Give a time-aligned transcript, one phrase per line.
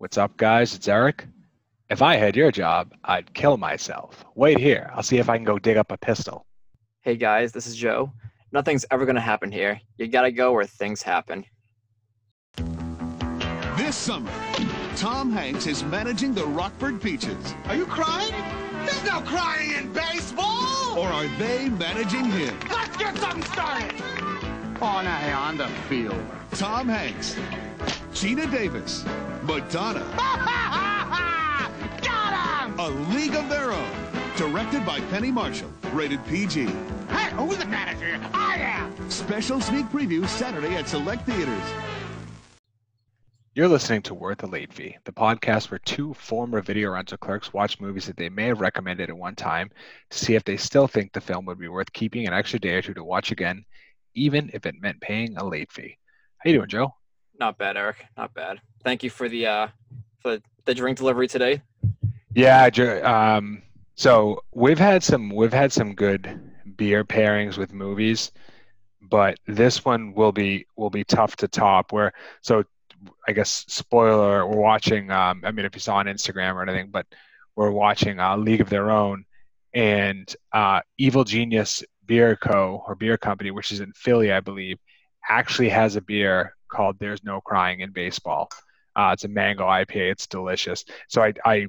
[0.00, 0.76] What's up, guys?
[0.76, 1.26] It's Eric.
[1.90, 4.24] If I had your job, I'd kill myself.
[4.36, 4.92] Wait here.
[4.94, 6.46] I'll see if I can go dig up a pistol.
[7.00, 8.12] Hey guys, this is Joe.
[8.52, 9.80] Nothing's ever gonna happen here.
[9.96, 11.44] You gotta go where things happen.
[13.76, 14.30] This summer,
[14.94, 17.54] Tom Hanks is managing the Rockford Peaches.
[17.64, 18.32] Are you crying?
[18.86, 20.96] There's no crying in baseball!
[20.96, 22.56] Or are they managing him?
[22.70, 24.37] Let's get something started!
[24.80, 26.20] On, a, on the field.
[26.52, 27.34] Tom Hanks,
[28.12, 29.04] Geena Davis,
[29.42, 30.04] Madonna,
[32.02, 32.78] Got him!
[32.78, 33.90] A League of Their Own.
[34.36, 35.70] Directed by Penny Marshall.
[35.92, 36.66] Rated PG.
[36.66, 38.20] Hey, who's the manager?
[38.32, 39.10] I am!
[39.10, 41.72] Special sneak preview Saturday at select theaters.
[43.56, 47.52] You're listening to Worth a Late Fee, the podcast where two former video rental clerks
[47.52, 49.70] watch movies that they may have recommended at one time
[50.10, 52.74] to see if they still think the film would be worth keeping an extra day
[52.74, 53.64] or two to watch again,
[54.14, 55.96] even if it meant paying a late fee.
[56.38, 56.94] How you doing, Joe?
[57.38, 58.04] Not bad, Eric.
[58.16, 58.60] Not bad.
[58.84, 59.68] Thank you for the uh
[60.20, 61.62] for the drink delivery today.
[62.34, 63.62] Yeah, Jo- um,
[63.94, 68.32] so we've had some we've had some good beer pairings with movies,
[69.00, 71.92] but this one will be will be tough to top.
[71.92, 72.64] Where so
[73.26, 75.10] I guess spoiler, we're watching.
[75.10, 77.06] Um, I mean, if you saw on Instagram or anything, but
[77.56, 79.24] we're watching uh, League of Their Own,
[79.74, 82.82] and uh, Evil Genius Beer Co.
[82.88, 84.78] or beer company, which is in Philly, I believe,
[85.28, 88.50] actually has a beer called "There's No Crying in Baseball."
[88.96, 90.10] Uh, it's a mango IPA.
[90.10, 90.84] It's delicious.
[91.08, 91.68] So I, I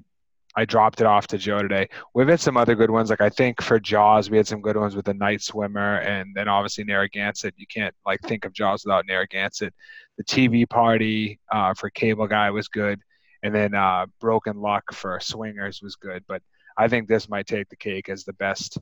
[0.56, 1.90] I dropped it off to Joe today.
[2.16, 3.10] We've had some other good ones.
[3.12, 6.34] Like I think for Jaws, we had some good ones with the Night Swimmer, and
[6.34, 7.54] then obviously Narragansett.
[7.58, 9.74] You can't like think of Jaws without Narragansett.
[10.18, 13.00] The TV Party uh, for Cable Guy was good,
[13.44, 16.24] and then uh, Broken Luck for Swingers was good.
[16.28, 16.42] But
[16.78, 18.80] I think this might take the cake as the best.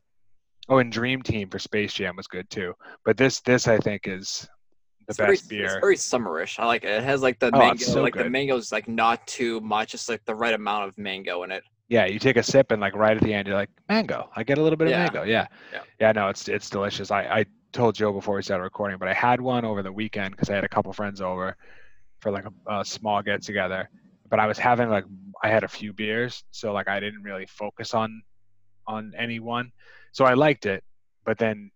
[0.70, 2.74] Oh, and Dream Team for Space Jam was good too.
[3.06, 4.48] But this this I think is
[5.08, 5.66] the it's best very, beer.
[5.66, 6.60] It's very summerish.
[6.60, 6.90] I like it.
[6.90, 8.32] It has like the Oh, mango, so like the good.
[8.32, 11.64] mango's like not too much, just like the right amount of mango in it.
[11.90, 14.30] Yeah, you take a sip and like right at the end, you're like mango.
[14.36, 15.24] I get a little bit of mango.
[15.24, 15.48] Yeah.
[15.72, 15.82] Yeah.
[16.02, 17.12] yeah, No, it's it's delicious.
[17.12, 20.32] I I told Joe before we started recording, but I had one over the weekend
[20.32, 21.56] because I had a couple friends over
[22.20, 23.90] for like a, a small get together.
[24.30, 25.06] But I was having like
[25.42, 28.22] I had a few beers, so like I didn't really focus on
[28.86, 29.72] on any one.
[30.12, 30.84] So I liked it,
[31.26, 31.72] but then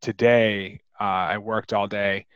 [0.00, 2.26] today uh, I worked all day,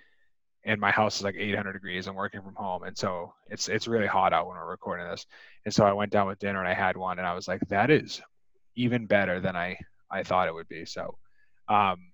[0.65, 2.07] and my house is like 800 degrees.
[2.07, 5.27] I'm working from home, and so it's it's really hot out when we're recording this.
[5.65, 7.61] And so I went down with dinner and I had one, and I was like,
[7.69, 8.21] that is
[8.77, 9.79] even better than I
[10.11, 10.85] I thought it would be.
[10.85, 11.17] So,
[11.69, 12.13] um,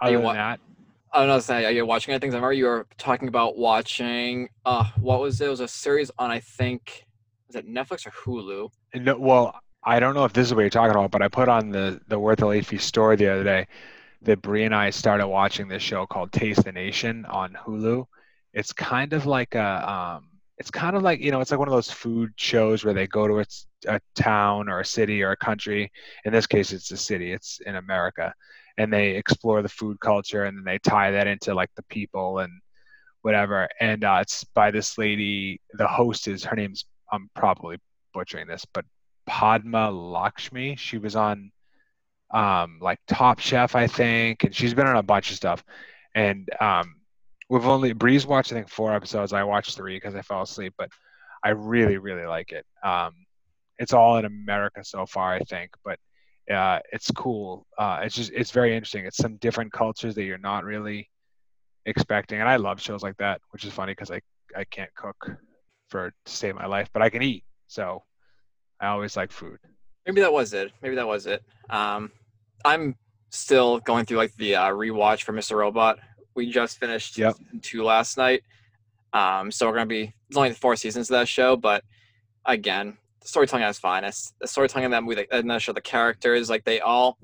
[0.00, 0.60] other than that,
[1.12, 1.38] I don't know.
[1.38, 2.30] Say, are you watching anything?
[2.32, 4.48] I remember you were talking about watching.
[4.64, 5.46] Uh, what was it?
[5.46, 7.06] It was a series on I think
[7.46, 8.70] was it Netflix or Hulu?
[8.94, 11.48] no, well, I don't know if this is what you're talking about, but I put
[11.48, 13.68] on the the Worth a Late Fee story the other day
[14.22, 18.04] that Bree and I started watching this show called Taste the Nation on Hulu.
[18.52, 21.68] It's kind of like a um, it's kind of like you know it's like one
[21.68, 23.46] of those food shows where they go to
[23.86, 25.92] a town or a city or a country.
[26.24, 27.32] In this case it's a city.
[27.32, 28.34] It's in america.
[28.78, 32.40] And they explore the food culture and then they tie that into like the people
[32.40, 32.52] and
[33.22, 33.68] whatever.
[33.80, 35.60] And uh, it's by this lady.
[35.74, 37.78] The host is her name's i'm probably
[38.12, 38.84] butchering this but
[39.26, 40.76] padma lakshmi.
[40.76, 41.50] She was on
[42.32, 45.64] um like top chef i think and she's been on a bunch of stuff.
[46.14, 46.96] And um
[47.48, 49.32] we've only breeze watched i think four episodes.
[49.32, 50.90] I watched three because i fell asleep but
[51.44, 52.66] i really really like it.
[52.82, 53.12] Um
[53.78, 55.98] it's all in america so far i think but
[56.52, 57.66] uh it's cool.
[57.78, 59.04] Uh it's just it's very interesting.
[59.04, 61.10] It's some different cultures that you're not really
[61.86, 64.20] expecting and i love shows like that which is funny because i
[64.56, 65.30] i can't cook
[65.88, 68.02] for to save my life but i can eat so
[68.80, 69.58] i always like food
[70.06, 70.70] Maybe that was it.
[70.82, 71.42] Maybe that was it.
[71.68, 72.12] Um,
[72.64, 72.94] I'm
[73.30, 75.56] still going through like the uh, rewatch for Mr.
[75.56, 75.98] Robot.
[76.36, 77.34] We just finished Yep.
[77.60, 78.44] two last night.
[79.12, 81.82] Um, so we're gonna be it's only four seasons of that show, but
[82.44, 84.04] again, the storytelling is fine.
[84.04, 87.18] It's the storytelling in that movie, in that show, the characters, like they all,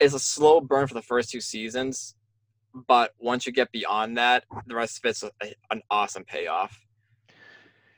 [0.00, 2.16] it's a slow burn for the first two seasons,
[2.88, 5.30] but once you get beyond that, the rest of it's a,
[5.70, 6.80] an awesome payoff.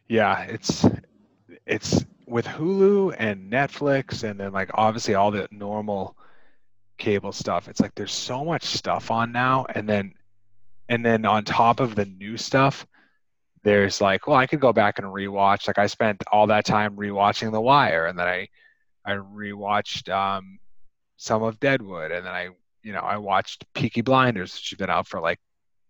[0.08, 0.84] yeah it's
[1.66, 6.16] it's with hulu and netflix and then like obviously all the normal
[6.98, 10.12] cable stuff it's like there's so much stuff on now and then
[10.88, 12.86] and then on top of the new stuff
[13.62, 16.96] there's like well i could go back and rewatch like i spent all that time
[16.96, 18.48] rewatching the wire and then i
[19.04, 20.58] i rewatched um
[21.16, 22.48] some of deadwood and then i
[22.82, 25.40] you know i watched peaky blinders which has been out for like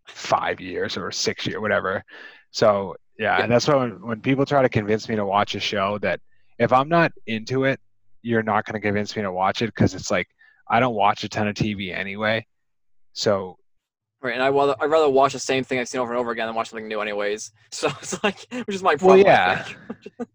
[0.06, 2.04] five years or six years whatever.
[2.50, 3.42] So yeah, Yeah.
[3.42, 6.20] and that's why when, when people try to convince me to watch a show that
[6.58, 7.80] if I'm not into it,
[8.22, 10.28] you're not going to convince me to watch it because it's like
[10.68, 12.46] I don't watch a ton of TV anyway.
[13.14, 13.58] So
[14.22, 16.30] Right, and I rather I rather watch the same thing I've seen over and over
[16.30, 17.52] again than watch something new, anyways.
[17.72, 19.36] So it's like, which is my Well, problem.
[19.46, 19.64] I yeah.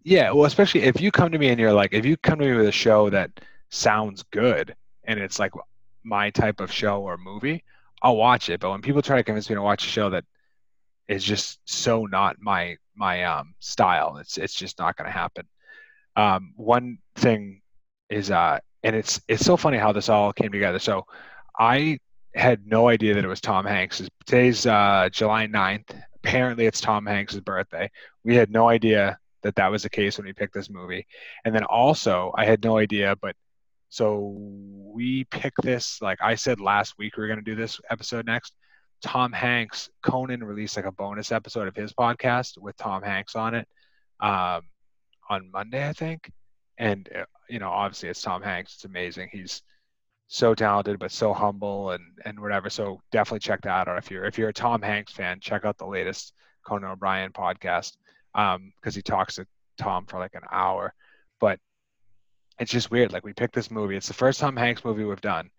[0.03, 2.45] Yeah, well, especially if you come to me and you're like, if you come to
[2.45, 3.31] me with a show that
[3.69, 4.75] sounds good
[5.05, 5.51] and it's like
[6.03, 7.63] my type of show or movie,
[8.01, 8.59] I'll watch it.
[8.61, 10.25] But when people try to convince me to watch a show that
[11.09, 15.45] is just so not my my um style, it's it's just not going to happen.
[16.15, 17.61] Um, one thing
[18.09, 20.79] is, uh, and it's it's so funny how this all came together.
[20.79, 21.05] So
[21.57, 21.99] I
[22.35, 24.01] had no idea that it was Tom Hanks.
[24.25, 25.99] Today's uh, July 9th.
[26.23, 27.89] Apparently, it's Tom Hanks' birthday.
[28.23, 31.07] We had no idea that that was the case when we picked this movie.
[31.45, 33.35] And then also, I had no idea, but
[33.89, 37.79] so we picked this, like I said last week, we were going to do this
[37.89, 38.53] episode next.
[39.01, 43.55] Tom Hanks, Conan released like a bonus episode of his podcast with Tom Hanks on
[43.55, 43.67] it
[44.19, 44.61] um,
[45.29, 46.31] on Monday, I think.
[46.77, 48.75] And, uh, you know, obviously it's Tom Hanks.
[48.75, 49.29] It's amazing.
[49.31, 49.61] He's
[50.27, 52.69] so talented, but so humble and, and whatever.
[52.69, 53.97] So definitely check that out.
[53.97, 56.33] If you're, if you're a Tom Hanks fan, check out the latest
[56.65, 57.97] Conan O'Brien podcast
[58.35, 59.45] um because he talks to
[59.77, 60.93] Tom for like an hour.
[61.39, 61.59] But
[62.59, 63.11] it's just weird.
[63.11, 63.95] Like we picked this movie.
[63.95, 65.49] It's the first Tom Hanks movie we've done.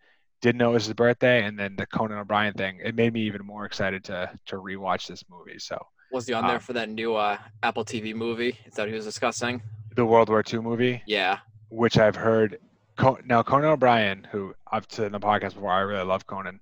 [0.41, 2.79] Didn't know it was his birthday, and then the Conan O'Brien thing.
[2.83, 5.59] It made me even more excited to to rewatch this movie.
[5.59, 5.77] So
[6.11, 8.57] Was he on there Um, for that new uh, Apple TV movie?
[8.65, 9.61] Is that he was discussing?
[9.95, 11.39] the World War II movie, Yeah.
[11.69, 12.57] which I've heard.
[13.25, 16.61] Now Conan O'Brien, who I've said in the podcast before, I really love Conan.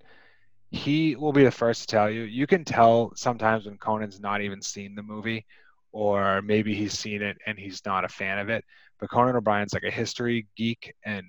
[0.71, 2.23] He will be the first to tell you.
[2.23, 5.45] You can tell sometimes when Conan's not even seen the movie,
[5.91, 8.63] or maybe he's seen it and he's not a fan of it.
[8.99, 11.25] But Conan O'Brien's like a history geek, and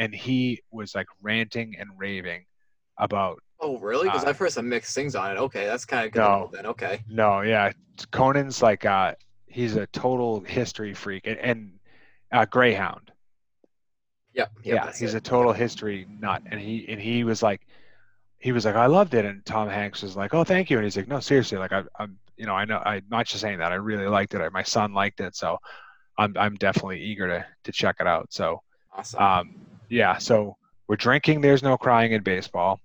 [0.00, 2.44] and he was like ranting and raving
[2.98, 4.08] about Oh, really?
[4.08, 5.38] Because Uh, I've heard some mixed things on it.
[5.38, 6.20] Okay, that's kind of good.
[6.20, 6.48] No.
[6.50, 7.00] Then okay.
[7.08, 7.72] no, yeah,
[8.10, 9.14] Conan's like uh
[9.46, 11.72] he's a total history freak, and, and
[12.32, 13.12] uh, Greyhound.
[14.34, 14.52] Yep.
[14.62, 15.18] yep yeah, he's it.
[15.18, 17.60] a total history nut, and he and he was like,
[18.38, 20.84] he was like, I loved it, and Tom Hanks was like, oh, thank you, and
[20.84, 23.58] he's like, no, seriously, like I, I'm, you know, I know, I'm not just saying
[23.58, 24.52] that, I really liked it.
[24.52, 25.58] My son liked it, so
[26.16, 28.32] I'm, I'm definitely eager to to check it out.
[28.32, 28.62] So,
[28.96, 29.20] awesome.
[29.22, 29.54] um,
[29.90, 30.56] yeah, so
[30.88, 31.40] we're drinking.
[31.40, 32.80] There's no crying in baseball.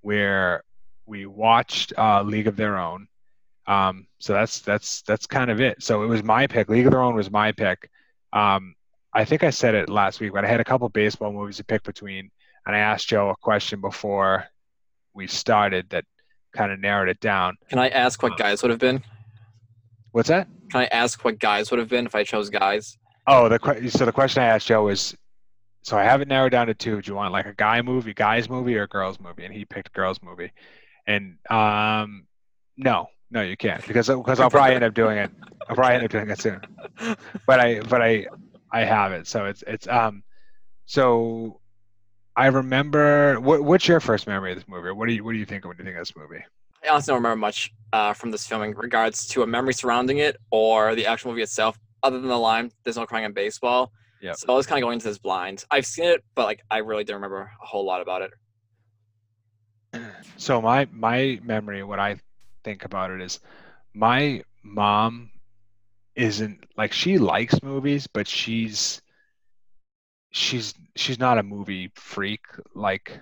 [0.00, 0.62] Where
[1.06, 3.06] we watched uh, League of Their Own.
[3.66, 5.82] Um, so that's that's that's kind of it.
[5.82, 6.68] So it was my pick.
[6.68, 7.90] League of Their Own was my pick.
[8.32, 8.74] Um,
[9.12, 11.64] I think I said it last week, but I had a couple baseball movies to
[11.64, 12.30] pick between,
[12.66, 14.44] and I asked Joe a question before
[15.14, 16.04] we started that
[16.52, 17.56] kind of narrowed it down.
[17.68, 19.02] Can I ask what guys would have been?
[20.10, 20.48] What's that?
[20.70, 22.98] Can I ask what guys would have been if I chose guys?
[23.26, 25.16] Oh, the so the question I asked Joe was,
[25.84, 27.02] so I have it narrowed down to two.
[27.02, 29.44] Do you want like a guy movie, guys movie, or a girls movie?
[29.44, 30.50] And he picked girls movie,
[31.06, 32.26] and um,
[32.78, 35.30] no, no, you can't because because I'll probably end up doing it.
[35.68, 36.60] I'll probably end up doing it soon.
[37.46, 38.26] But I but I
[38.72, 39.26] I have it.
[39.26, 40.22] So it's it's um,
[40.86, 41.60] so
[42.34, 43.38] I remember.
[43.40, 44.90] What what's your first memory of this movie?
[44.90, 46.42] What do you what do you think when you think of this movie?
[46.82, 50.18] I honestly don't remember much uh, from this film in regards to a memory surrounding
[50.18, 53.92] it or the actual movie itself, other than the line "There's no crying in baseball."
[54.24, 54.36] Yep.
[54.38, 55.66] So I was kind of going into this blind.
[55.70, 58.30] I've seen it, but like I really didn't remember a whole lot about it.
[60.38, 62.16] So my my memory, what I
[62.64, 63.38] think about it is,
[63.92, 65.30] my mom
[66.16, 69.02] isn't like she likes movies, but she's
[70.30, 72.40] she's she's not a movie freak
[72.74, 73.20] like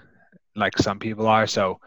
[0.54, 1.48] like some people are.
[1.48, 1.80] So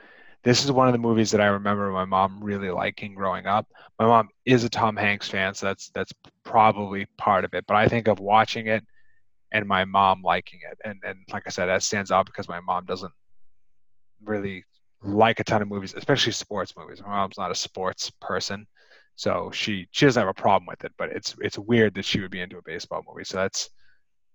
[0.43, 3.65] this is one of the movies that I remember my mom really liking growing up.
[3.97, 6.13] My mom is a Tom Hanks fan, so that's that's
[6.43, 7.65] probably part of it.
[7.65, 8.83] But I think of watching it
[9.55, 12.59] and my mom liking it, and and like I said, that stands out because my
[12.59, 13.13] mom doesn't
[14.21, 14.65] really
[15.01, 17.01] like a ton of movies, especially sports movies.
[17.01, 18.67] My mom's not a sports person,
[19.15, 20.91] so she she doesn't have a problem with it.
[20.97, 23.23] But it's it's weird that she would be into a baseball movie.
[23.23, 23.69] So that's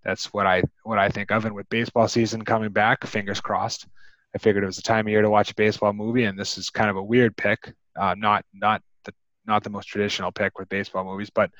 [0.02, 1.44] that's what I what I think of.
[1.44, 3.86] And with baseball season coming back, fingers crossed.
[4.34, 6.56] I figured it was the time of year to watch a baseball movie, and this
[6.56, 7.74] is kind of a weird pick.
[7.94, 9.12] Uh, not not the
[9.46, 11.50] not the most traditional pick with baseball movies, but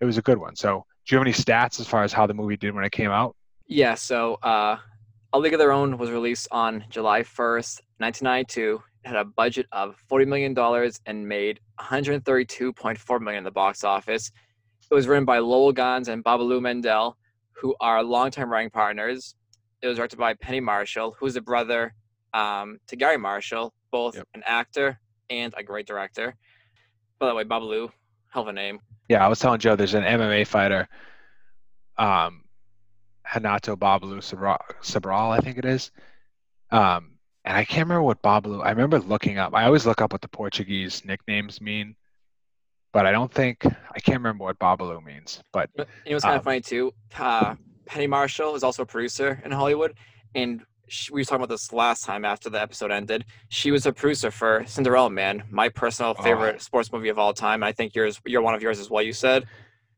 [0.00, 0.54] it was a good one.
[0.54, 2.92] So, do you have any stats as far as how the movie did when it
[2.92, 3.34] came out?
[3.66, 3.96] Yeah.
[3.96, 4.76] So uh,
[5.32, 8.80] A League of Their Own was released on July 1st, 1992.
[9.04, 14.30] It had a budget of $40 million and made 132.4 million in the box office.
[14.88, 17.16] It was written by Lowell Ganz and Babaloo Mandel,
[17.60, 19.34] who are longtime writing partners.
[19.82, 21.92] It was directed by Penny Marshall, who's the brother
[22.34, 24.28] um, to Garry Marshall, both Yep.
[24.34, 26.36] an actor and a great director.
[27.18, 27.90] By the way, Babaloo,
[28.30, 28.80] hell of a name.
[29.08, 30.88] Yeah, I was telling Joe there's an MMA fighter,
[31.98, 32.44] um,
[33.26, 35.90] Hanato Babalu Sabra- Sabral, I think it is.
[36.70, 37.12] Um,
[37.44, 38.64] and I can't remember what Babalu.
[38.64, 39.54] I remember looking up.
[39.54, 41.96] I always look up what the Portuguese nicknames mean,
[42.92, 45.42] but I don't think I can't remember what Babalu means.
[45.52, 46.92] But But It was kind Um, of funny too.
[47.18, 47.54] Uh,
[47.86, 49.94] Penny Marshall is also a producer in Hollywood,
[50.34, 53.24] and she, we were talking about this last time after the episode ended.
[53.48, 56.22] She was a producer for Cinderella Man, my personal Oh.
[56.22, 57.62] favorite sports movie of all time.
[57.62, 59.02] I think yours, you're one of yours as well.
[59.02, 59.44] You said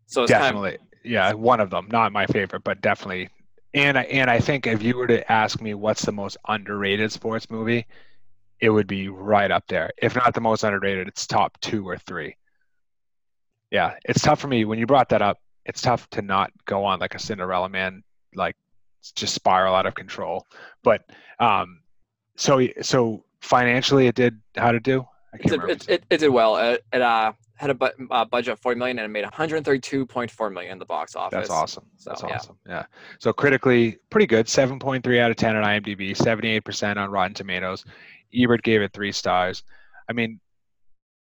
[0.06, 0.22] so.
[0.22, 3.28] It's kind of definitely yeah one of them not my favorite but definitely
[3.74, 7.10] and I, and I think if you were to ask me what's the most underrated
[7.10, 7.86] sports movie
[8.60, 11.96] it would be right up there if not the most underrated it's top two or
[11.96, 12.36] three
[13.72, 16.84] yeah it's tough for me when you brought that up it's tough to not go
[16.84, 18.04] on like a cinderella man
[18.36, 18.54] like
[19.10, 20.46] just spiral out of control
[20.84, 21.02] but
[21.40, 21.80] um
[22.36, 25.04] so so financially it did how to do
[25.34, 26.56] i it did, it, it, it did well.
[26.56, 27.32] It, it uh,
[27.62, 30.84] had a bu- uh, budget of 40 million and it made 132.4 million in the
[30.84, 31.48] box office.
[31.48, 31.86] That's awesome.
[31.96, 32.58] So, That's awesome.
[32.66, 32.84] Yeah.
[33.18, 34.46] So critically, pretty good.
[34.46, 37.84] 7.3 out of 10 on IMDb, 78% on Rotten Tomatoes.
[38.34, 39.62] Ebert gave it three stars.
[40.08, 40.40] I mean,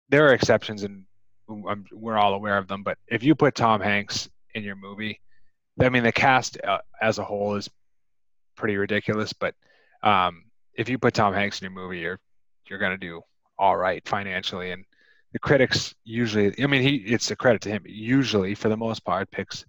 [0.10, 1.06] there are exceptions, and
[1.48, 2.84] we're all aware of them.
[2.84, 5.22] But if you put Tom Hanks in your movie,
[5.80, 7.70] I mean, the cast uh, as a whole is
[8.56, 9.34] pretty ridiculous.
[9.34, 9.56] But
[10.04, 12.20] um, if you put Tom Hanks in your movie, you're
[12.70, 13.22] you're gonna do
[13.58, 14.86] all right financially, and
[15.34, 16.54] the critics usually.
[16.62, 17.84] I mean, he it's a credit to him.
[17.86, 19.66] Usually, for the most part, picks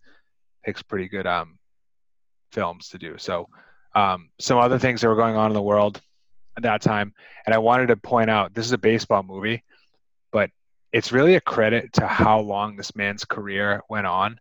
[0.65, 1.59] picks pretty good um,
[2.53, 3.17] films to do.
[3.19, 3.49] So,
[3.95, 6.01] um, some other things that were going on in the world
[6.57, 7.15] at that time,
[7.47, 9.63] and I wanted to point out this is a baseball movie,
[10.31, 10.51] but
[10.93, 14.39] it's really a credit to how long this man's career went on.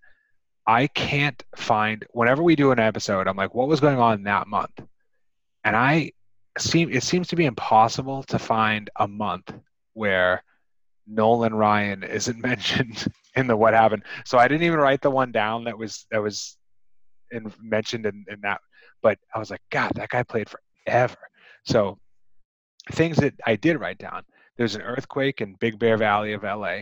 [0.66, 4.48] I can't find whenever we do an episode, I'm like, what was going on that
[4.48, 4.80] month?
[5.64, 6.12] And I
[6.58, 9.54] seem it seems to be impossible to find a month
[9.94, 10.44] where
[11.08, 14.04] Nolan Ryan isn't mentioned in the what happened.
[14.26, 16.58] So I didn't even write the one down that was that was
[17.32, 18.62] in, mentioned in, in that.
[19.02, 20.50] But I was like, God, that guy played
[20.86, 21.18] forever.
[21.64, 21.98] So
[22.92, 24.24] things that I did write down.
[24.58, 26.82] There's an earthquake in Big Bear Valley of LA.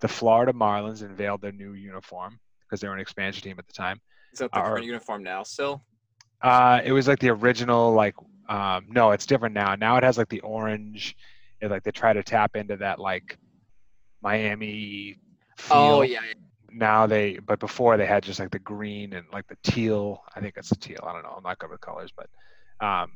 [0.00, 2.38] The Florida Marlins unveiled their new uniform
[2.70, 4.00] because they were an expansion team at the time.
[4.32, 5.82] Is that the Our- current uniform now still?
[6.40, 8.14] Uh, it was like the original, like,
[8.48, 9.74] um, no, it's different now.
[9.74, 11.16] Now it has like the orange.
[11.60, 13.36] It, like they try to tap into that like
[14.22, 15.18] Miami.
[15.56, 15.76] Feel.
[15.76, 16.32] Oh yeah, yeah.
[16.72, 20.40] now they but before they had just like the green and like the teal i
[20.40, 22.28] think it's the teal i don't know i'm not good with colors but
[22.86, 23.10] um,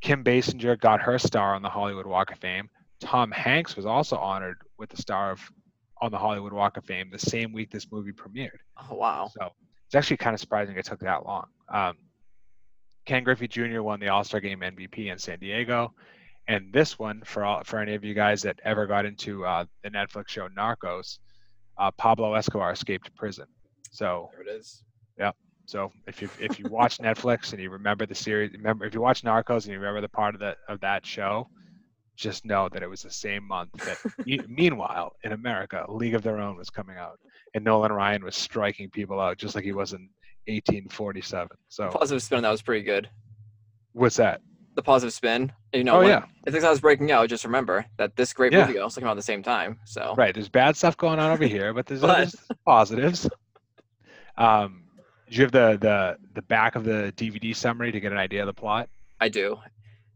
[0.00, 2.68] kim basinger got her star on the hollywood walk of fame
[3.00, 5.40] tom hanks was also honored with the star of
[6.02, 8.58] on the hollywood walk of fame the same week this movie premiered
[8.90, 9.30] Oh wow.
[9.32, 9.48] so
[9.86, 11.96] it's actually kind of surprising it took that long um,
[13.06, 15.92] ken griffey jr won the all-star game mvp in san diego
[16.48, 19.64] and this one for all for any of you guys that ever got into uh,
[19.82, 21.18] the netflix show narcos
[21.78, 23.46] uh, Pablo Escobar escaped prison.
[23.90, 24.82] So, There it is.
[25.18, 25.32] Yeah.
[25.66, 29.00] So if you if you watch Netflix and you remember the series, remember if you
[29.00, 31.48] watch Narcos and you remember the part of that of that show,
[32.22, 33.98] just know that it was the same month that.
[34.48, 37.18] meanwhile, in America, League of Their Own was coming out,
[37.54, 40.08] and Nolan Ryan was striking people out just like he was in
[40.46, 41.48] 1847.
[41.68, 43.08] So, Positive spin that was pretty good.
[43.92, 44.40] what's that?
[44.74, 45.52] The positive spin.
[45.74, 48.52] You know, Oh yeah, if things I was breaking out, just remember that this great
[48.52, 48.66] Yeah.
[48.66, 49.78] movie also came out at the same time.
[49.84, 50.32] So right.
[50.32, 53.28] There's bad stuff going on over here, but there's, But- positives.
[54.38, 54.84] Um,
[55.26, 58.40] did you have the the the back of the DVD summary to get an idea
[58.40, 58.88] of the plot?
[59.20, 59.58] I do.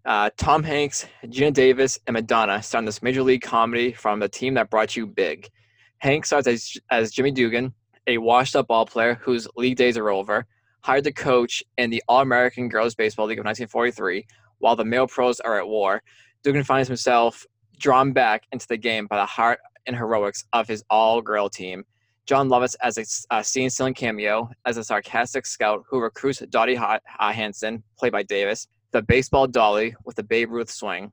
[0.06, 4.28] Uh, Tom Hanks, Geena Davis, and Madonna star in this major league comedy from the
[4.28, 5.50] team that brought you big.
[5.98, 7.75] Hanks stars as, as Jimmy Dugan,
[8.06, 10.46] a washed-up ball player whose league days are over,
[10.82, 14.25] hired to coach in the All-American Girls Baseball League of 1943,
[14.58, 16.00] while the male pros are at war.
[16.44, 17.44] Dugan finds himself
[17.80, 21.84] drawn back into the game by the heart and heroics of his all-girl team.
[22.26, 27.00] Jon Lovitz as a uh, scene-stealing cameo as a sarcastic scout who recruits Dottie Ha-
[27.18, 31.12] Hanson, played by Davis, the baseball dolly with a Babe Ruth swing.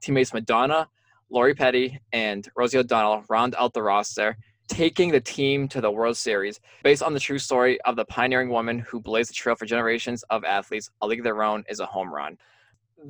[0.00, 0.88] Teammates Madonna,
[1.28, 4.36] Lori Petty, and Rosie O'Donnell round out the roster,
[4.68, 8.48] taking the team to the World Series based on the true story of the pioneering
[8.48, 10.88] woman who blazed the trail for generations of athletes.
[11.02, 12.38] A League of Their Own is a home run.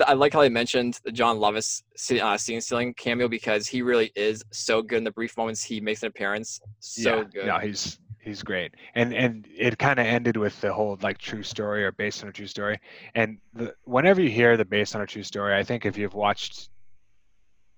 [0.06, 3.82] I like how they mentioned the Jon Lovitz se- uh, scene stealing cameo because he
[3.82, 6.58] really is so good in the brief moments he makes an appearance.
[6.78, 7.46] So yeah, good.
[7.46, 8.74] No, he's he's great.
[8.94, 12.28] And and it kind of ended with the whole like true story or based on
[12.28, 12.78] a true story.
[13.14, 16.14] And the, whenever you hear the based on a true story, I think if you've
[16.14, 16.70] watched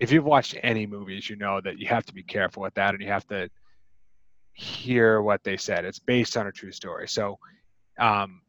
[0.01, 2.95] if you've watched any movies, you know that you have to be careful with that
[2.95, 3.49] and you have to
[4.53, 5.85] hear what they said.
[5.85, 7.09] It's based on a true story.
[7.09, 7.39] So
[7.99, 8.43] um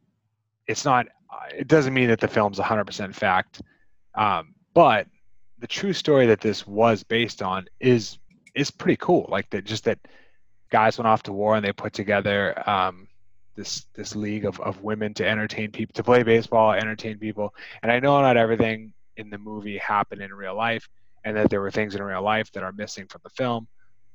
[0.67, 3.61] it's not uh, it doesn't mean that the film's 100% fact.
[4.15, 5.07] Um but
[5.59, 8.17] the true story that this was based on is
[8.55, 9.27] is pretty cool.
[9.29, 9.99] Like that just that
[10.77, 12.37] guys went off to war and they put together
[12.69, 13.07] um,
[13.55, 17.47] this this league of, of women to entertain people to play baseball entertain people
[17.81, 18.77] and i know not everything
[19.17, 20.85] in the movie happened in real life
[21.25, 23.61] and that there were things in real life that are missing from the film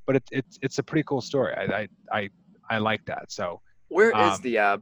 [0.05, 1.87] but it, it's it's a pretty cool story i i
[2.19, 2.29] i,
[2.69, 3.45] I like that so
[3.97, 4.77] Where is Um, the uh,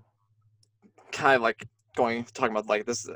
[1.12, 1.60] kind of like
[1.96, 3.06] going talking about like this?
[3.06, 3.12] is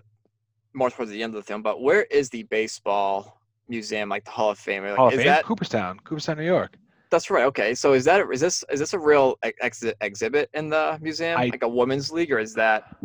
[0.73, 1.61] more towards the end of the film.
[1.61, 3.15] But where is the baseball
[3.67, 4.83] museum, like the Hall of Fame?
[4.83, 6.77] Like, Hall of is Fame, that Cooperstown, Cooperstown, New York.
[7.11, 7.45] That's right?
[7.45, 11.39] Okay, so is that is this is this a real ex- exhibit in the museum,
[11.39, 12.95] I- like a women's league, or is that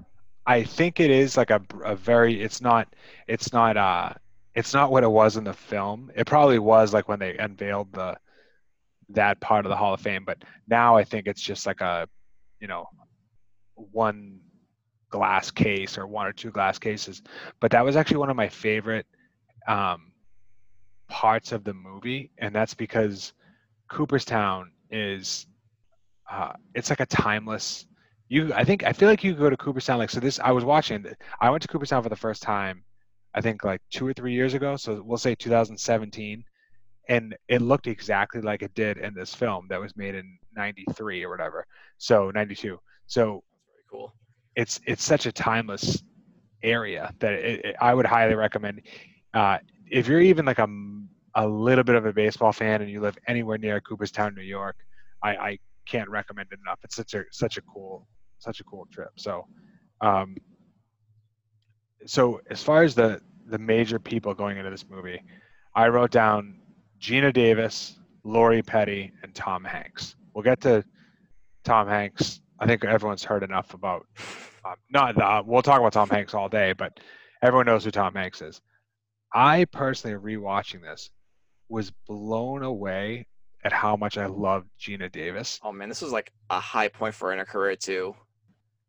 [0.46, 2.40] I think it is like a, a very.
[2.40, 2.94] It's not.
[3.26, 3.76] It's not.
[3.76, 4.12] Uh,
[4.54, 6.10] it's not what it was in the film.
[6.14, 8.16] It probably was like when they unveiled the
[9.10, 12.08] that part of the Hall of Fame, but now I think it's just like a,
[12.60, 12.88] you know,
[13.74, 14.40] one
[15.10, 17.22] glass case or one or two glass cases.
[17.60, 19.06] But that was actually one of my favorite
[19.68, 20.12] um,
[21.08, 23.32] parts of the movie, and that's because
[23.88, 25.46] Cooperstown is.
[26.28, 27.86] Uh, it's like a timeless
[28.28, 30.50] you i think i feel like you could go to cooperstown like so this i
[30.50, 31.04] was watching
[31.40, 32.82] i went to cooperstown for the first time
[33.34, 36.44] i think like two or three years ago so we'll say 2017
[37.08, 41.24] and it looked exactly like it did in this film that was made in 93
[41.24, 41.66] or whatever
[41.98, 44.12] so 92 so that's very cool?
[44.56, 46.02] it's it's such a timeless
[46.62, 48.80] area that it, it, i would highly recommend
[49.34, 50.66] uh, if you're even like a,
[51.36, 54.76] a little bit of a baseball fan and you live anywhere near cooperstown new york
[55.22, 56.80] i, I can't recommend it enough.
[56.84, 58.06] It's such a such a cool
[58.38, 59.10] such a cool trip.
[59.16, 59.46] So
[60.00, 60.36] um
[62.04, 65.22] so as far as the the major people going into this movie
[65.74, 66.58] i wrote down
[67.00, 70.16] geena davis lori petty and tom hanks.
[70.34, 70.84] We'll get to
[71.64, 72.40] tom hanks.
[72.58, 74.06] I think everyone's heard enough about
[74.64, 76.98] um, not uh, we'll talk about tom hanks all day but
[77.42, 78.60] everyone knows who tom hanks is.
[79.32, 81.10] I personally rewatching this
[81.68, 83.26] was blown away
[83.64, 87.14] at how much i loved geena davis Oh man, this was like a high point
[87.14, 88.14] for her in her career too.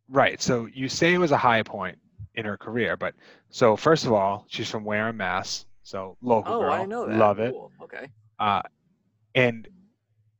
[0.09, 0.41] Right.
[0.41, 1.97] So you say it was a high point
[2.35, 3.13] in her career, but
[3.49, 5.65] so first of all, she's from Wareham, Mass.
[5.83, 6.71] So local Oh, girl.
[6.71, 7.17] I know that.
[7.17, 7.51] Love it.
[7.51, 7.71] Cool.
[7.83, 8.07] Okay.
[8.39, 8.61] Uh,
[9.35, 9.67] and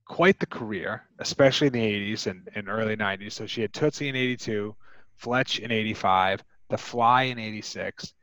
[0.06, 1.82] quite the career, especially in the
[2.14, 3.34] 80s and, and early 90s.
[3.34, 4.76] So she had Tootsie in 82,
[5.16, 8.14] Fletch in 85, The Fly in 86,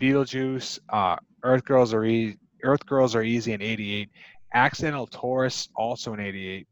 [0.00, 2.36] Beetlejuice, uh, Earth Girls are e-
[2.66, 4.10] Earth Girls are Easy in 88,
[4.54, 6.66] Accidental Tourist also in 88,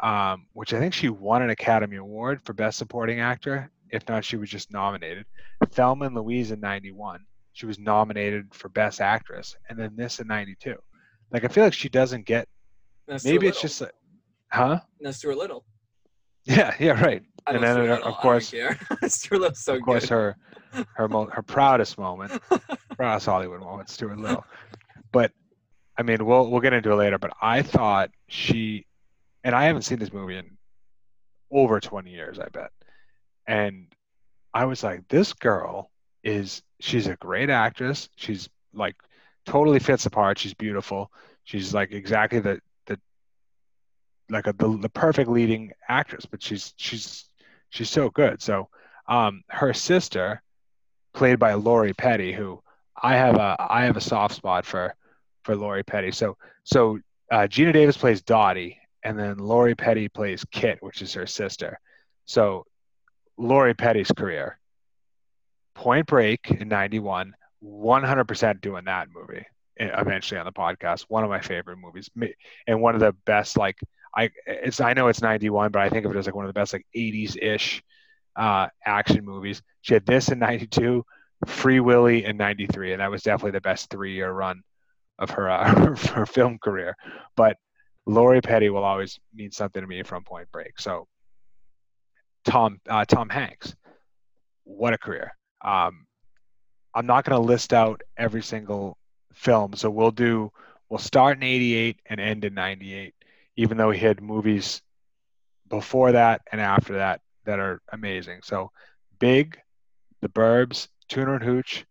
[0.00, 3.70] um, which I think she won an Academy Award for Best Supporting Actor.
[3.90, 5.24] If not, she was just nominated.
[5.70, 7.20] Thelma and Louise in 91.
[7.52, 9.54] She was nominated for Best Actress.
[9.68, 10.74] And then this in 92.
[11.30, 12.48] Like, I feel like she doesn't get,
[13.06, 13.92] That's maybe it's just, like-
[14.50, 14.80] huh?
[15.00, 15.64] That's Stuart Little.
[16.46, 17.22] Yeah, yeah, right.
[17.46, 18.04] And then, uh, Little.
[18.04, 19.08] of course- I don't care.
[19.08, 20.10] Stuart Little's so of course, good.
[20.10, 20.36] her
[20.94, 22.32] her mo- her proudest moment,
[22.98, 24.44] proudest Hollywood moment, Stuart Little.
[25.14, 25.30] But
[25.96, 27.18] I mean, we'll we'll get into it later.
[27.18, 28.84] But I thought she,
[29.44, 30.58] and I haven't seen this movie in
[31.52, 32.72] over 20 years, I bet.
[33.46, 33.86] And
[34.52, 35.90] I was like, this girl
[36.24, 38.08] is she's a great actress.
[38.16, 38.96] She's like
[39.46, 40.38] totally fits the part.
[40.38, 41.12] She's beautiful.
[41.44, 42.98] She's like exactly the the
[44.28, 46.26] like a, the the perfect leading actress.
[46.26, 47.26] But she's she's
[47.70, 48.42] she's so good.
[48.42, 48.68] So
[49.06, 50.42] um, her sister,
[51.12, 52.60] played by Lori Petty, who
[53.00, 54.96] I have a I have a soft spot for
[55.44, 56.10] for Lori Petty.
[56.10, 56.98] So so
[57.30, 61.78] uh, Geena Davis plays Dottie, and then Lori Petty plays Kit, which is her sister.
[62.26, 62.66] So
[63.36, 64.58] Lori Petty's career,
[65.74, 69.44] Point Break in '91, 100% doing that movie.
[69.80, 72.08] e- Eventually on the podcast, one of my favorite movies,
[72.66, 73.56] and one of the best.
[73.56, 73.78] Like
[74.16, 76.48] I, it's I know it's '91, but I think of it as like one of
[76.48, 77.82] the best like '80s ish
[78.36, 79.62] uh, action movies.
[79.82, 81.04] She had this in '92,
[81.46, 84.62] Free Willy in '93, and that was definitely the best three-year run
[85.18, 86.96] of her uh, her film career.
[87.36, 87.56] But
[88.06, 90.78] Lori Petty will always mean something to me from Point Break.
[90.78, 91.06] So
[92.44, 93.74] Tom uh, Tom Hanks,
[94.64, 95.36] what a career!
[95.62, 96.06] Um,
[96.94, 98.96] I'm not going to list out every single
[99.32, 100.50] film, so we'll do
[100.88, 103.14] we'll start in '88 and end in '98,
[103.56, 104.82] even though he had movies
[105.68, 108.40] before that and after that that are amazing.
[108.42, 108.70] So
[109.18, 109.58] Big,
[110.20, 111.84] The Burbs, Turner and Hooch,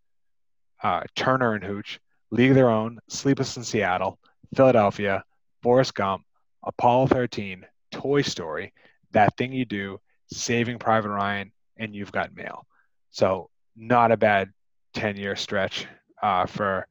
[0.82, 2.00] uh, Turner and Hooch,
[2.34, 4.18] League of Their Own, Sleepless in Seattle,
[4.56, 5.24] Philadelphia,
[5.62, 6.24] Forrest Gump,
[6.64, 8.74] Apollo 13, Toy Story,
[9.12, 10.00] That Thing You Do,
[10.32, 12.66] Saving Private Ryan, and You've Got Mail.
[13.12, 14.50] So not a bad
[14.96, 15.86] 10 year stretch
[16.24, 16.88] uh, for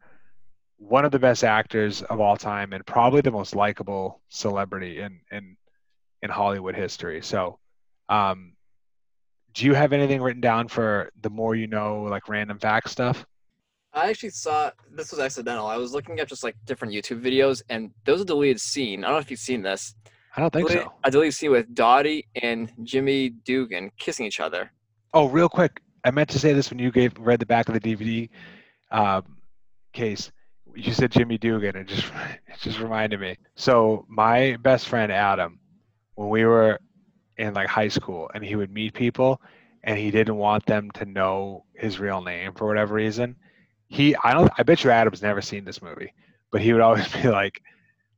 [0.77, 5.19] one of the best actors of all time and probably the most likable celebrity in,
[5.33, 5.57] in,
[6.23, 7.21] in Hollywood history.
[7.21, 7.59] So,
[8.09, 8.53] um,
[9.55, 13.27] do you have anything written down for the more you know, like random fact stuff?
[13.95, 15.67] I actually saw this was accidental.
[15.67, 19.05] I was looking at just like different YouTube videos, and there was a deleted scene.
[19.05, 19.95] I don't know if you've seen this.
[20.35, 20.95] I don't think Deleted- so.
[21.05, 24.73] A deleted scene with Dottie and Jimmy Dugan kissing each other.
[25.13, 27.75] Oh, real quick, I meant to say this when you gave read the back of
[27.75, 28.31] the DVD
[28.91, 29.37] um,
[29.93, 30.33] case.
[30.75, 32.07] You said Jimmy Dugan, it just
[32.49, 33.37] it just reminded me.
[33.57, 35.59] So my best friend Adam,
[36.15, 36.81] when we were
[37.37, 39.39] in like high school, and he would meet people,
[39.85, 43.37] and he didn't want them to know his real name for whatever reason.
[43.93, 46.15] He, I don't, I bet you Adam's never seen this movie,
[46.51, 47.61] but he would always be like,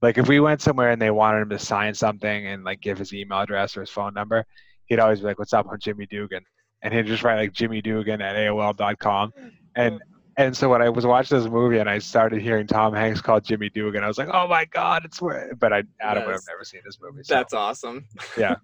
[0.02, 2.96] like if we went somewhere and they wanted him to sign something and like give
[2.96, 4.46] his email address or his phone number,
[4.86, 6.44] he'd always be like, "What's up, I'm Jimmy Dugan,"
[6.82, 9.32] and he'd just write like Jimmy Dugan at AOL.com,
[9.74, 10.00] and
[10.36, 13.44] and so when I was watching this movie and I started hearing Tom Hanks called
[13.44, 16.42] Jimmy Dugan, I was like, "Oh my God, it's where." But I Adam would have
[16.48, 17.24] never seen this movie.
[17.24, 17.34] So.
[17.34, 18.04] That's awesome.
[18.36, 18.56] Yeah.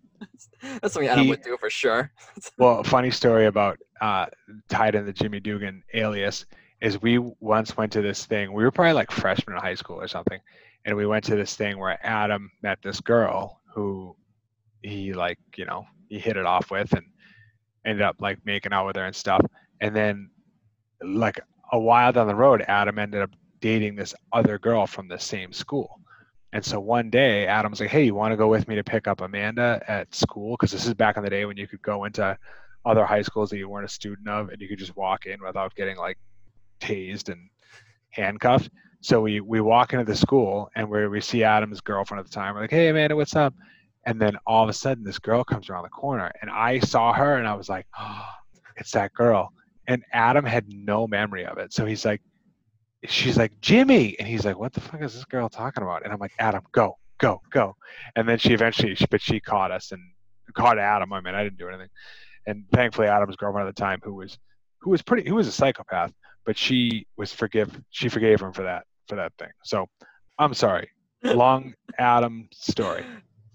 [0.63, 2.13] That's something Adam He- would do for sure.
[2.59, 4.27] Well, funny story about uh,
[4.69, 6.45] tied in the Jimmy Dugan alias
[6.81, 8.53] is we once went to this thing.
[8.53, 10.41] We were probably like freshmen in high school or something,
[10.85, 14.17] and we went to this thing where Adam met this girl who
[14.83, 17.07] he like you know he hit it off with and
[17.85, 19.45] ended up like making out with her and stuff.
[19.81, 20.31] And then
[21.03, 21.41] like
[21.73, 25.53] a while down the road, Adam ended up dating this other girl from the same
[25.53, 26.01] school.
[26.53, 29.07] And so one day, Adam's like, "Hey, you want to go with me to pick
[29.07, 30.57] up Amanda at school?
[30.59, 32.37] Because this is back in the day when you could go into
[32.85, 35.41] other high schools that you weren't a student of, and you could just walk in
[35.43, 36.19] without getting like
[36.81, 37.49] tased and
[38.11, 38.71] handcuffed."
[39.03, 42.33] So we we walk into the school, and we we see Adam's girlfriend at the
[42.33, 42.55] time.
[42.55, 43.55] We're like, "Hey, Amanda, what's up?"
[44.05, 47.13] And then all of a sudden, this girl comes around the corner, and I saw
[47.13, 48.29] her, and I was like, "Oh,
[48.77, 49.53] it's that girl."
[49.87, 52.23] And Adam had no memory of it, so he's like,
[53.07, 56.13] she's like Jimmy, and he's like, "What the fuck is this girl talking about?" And
[56.13, 57.77] I'm like, "Adam, go, go, go!"
[58.17, 60.03] And then she eventually, but she caught us and
[60.55, 61.13] caught Adam.
[61.13, 61.89] I mean, I didn't do anything,
[62.47, 64.39] and thankfully, Adam's girlfriend at the time, who was
[64.81, 66.13] who was pretty, who was a psychopath,
[66.47, 69.51] but she was forgive, she forgave him for that for that thing.
[69.65, 69.87] So
[70.39, 70.89] I'm sorry,
[71.23, 73.05] long Adam story,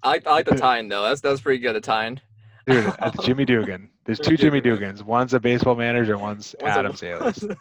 [0.03, 1.03] I like, I like the tie-in though.
[1.03, 1.73] That's that's pretty good.
[1.75, 2.19] The tie-in.
[2.67, 2.93] dude.
[3.23, 3.89] Jimmy Dugan.
[4.05, 5.01] There's two Jimmy Dugans.
[5.01, 6.17] One's a baseball manager.
[6.17, 7.43] One's One's a- Adam's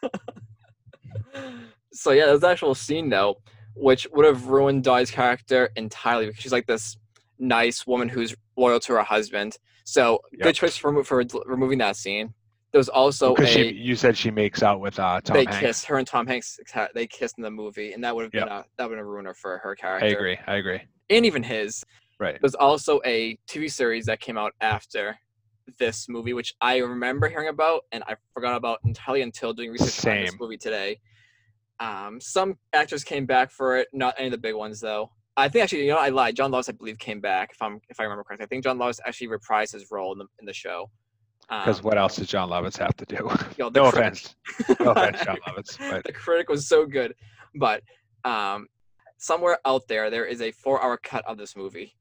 [1.92, 3.38] so yeah, there's actual scene though,
[3.74, 6.96] which would have ruined Dottie character entirely because she's like this
[7.38, 9.56] nice woman who's loyal to her husband.
[9.84, 10.42] So Yep.
[10.42, 12.34] good choice for, for removing that scene.
[12.74, 15.52] There was also Because a she, you said she makes out with uh, Tom Hanks.
[15.52, 15.58] they Hanks.
[15.60, 16.58] kissed her and Tom Hanks.
[16.92, 18.50] They kissed in the movie, and that would have been Yep.
[18.50, 20.06] a that would have ruined her for her character.
[20.06, 20.36] I agree.
[20.48, 20.80] I agree.
[21.08, 21.84] and even his.
[22.18, 22.36] Right.
[22.40, 25.16] There's also a TV series that came out after
[25.78, 30.04] this movie, which I remember hearing about and I forgot about entirely until doing research
[30.10, 30.98] on this movie today.
[31.78, 35.12] Um, some actors came back for it, not any of the big ones though.
[35.36, 36.34] I think actually, you know, I lied.
[36.34, 37.50] John Lawrence, I believe, came back.
[37.52, 40.18] If I'm if I remember correctly, I think John Lawrence actually reprised his role in
[40.18, 40.90] the in the show.
[41.48, 43.16] Because Um, what else does Jon Lovitz have to do?
[43.58, 44.36] you know, no critic- offense.
[44.80, 45.78] No offense, Jon Lovitz.
[45.90, 47.14] But the critic was so good,
[47.54, 47.82] but
[48.24, 48.66] um,
[49.18, 51.94] somewhere out there there is a four-hour cut of this movie.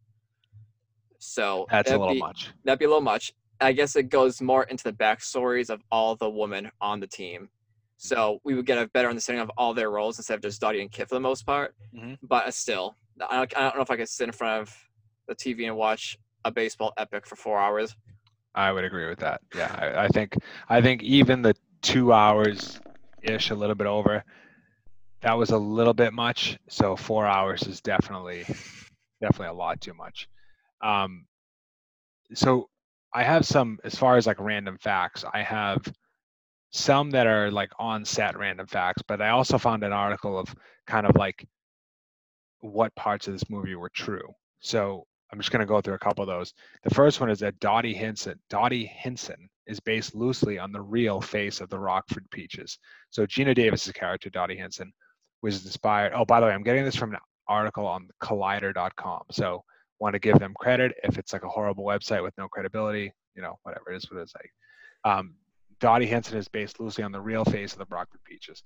[1.20, 2.52] So that's a little be- much.
[2.64, 3.34] that'd be a little much.
[3.62, 7.50] I guess it goes more into the backstories of all the women on the team.
[7.98, 10.82] So we would get a better understanding of all their roles instead of just Dottie
[10.82, 11.74] and Kit for the most part.
[11.96, 12.18] Mhm.
[12.24, 12.98] But uh, still,
[13.30, 14.76] I don't, I don't know if I could sit in front of
[15.28, 17.96] the TV and watch a baseball epic for four hours.
[18.56, 19.42] I would agree with that.
[19.56, 20.36] Yeah, I, I think
[20.70, 22.80] I think even the two hours
[23.22, 24.24] ish, a little bit over,
[25.22, 26.58] that was a little bit much.
[26.70, 28.46] So four hours is definitely
[29.22, 30.28] definitely a lot too much.
[30.82, 31.26] Um,
[32.34, 32.70] so
[33.14, 35.24] I have some as far as like random facts.
[35.34, 35.82] I have
[36.72, 40.54] some that are like on set random facts, but I also found an article of
[40.88, 41.46] kind of like
[42.60, 44.34] what parts of this movie were true.
[44.60, 46.54] So I'm just going to go through a couple of those.
[46.84, 51.22] The first one is that Dottie Hinson, Dottie Hinson is based loosely on the real
[51.22, 52.78] face of the Rockford Peaches.
[53.10, 54.94] So Geena Davis's character, Dottie Hinson,
[55.42, 56.14] was inspired.
[56.16, 57.18] Oh, by the way, I'm getting this from an
[57.48, 59.24] article on collider.com.
[59.32, 59.64] So
[60.00, 60.94] want to give them credit.
[61.04, 64.22] If it's like a horrible website with no credibility, you know, whatever it is, what
[64.22, 64.52] it's like.
[65.04, 65.34] Um,
[65.80, 68.62] Dottie Hinson is based loosely on the real face of the Rockford Peaches.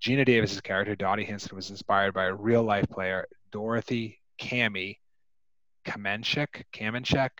[0.00, 4.98] Geena Davis's character, Dottie Hinson, was inspired by a real life player, Dorothy Cami
[5.84, 6.64] Kamenshek.
[6.72, 7.30] Kamenshek.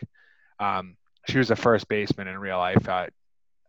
[0.59, 0.97] Um,
[1.29, 2.89] she was a first baseman in real life.
[2.89, 3.07] Uh,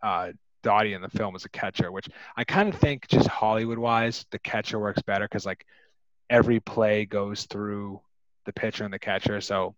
[0.02, 0.32] uh,
[0.64, 4.26] Dottie in the film was a catcher, which I kind of think just Hollywood wise,
[4.32, 5.66] the catcher works better because like
[6.30, 8.02] every play goes through
[8.46, 9.42] the pitcher and the catcher.
[9.42, 9.76] So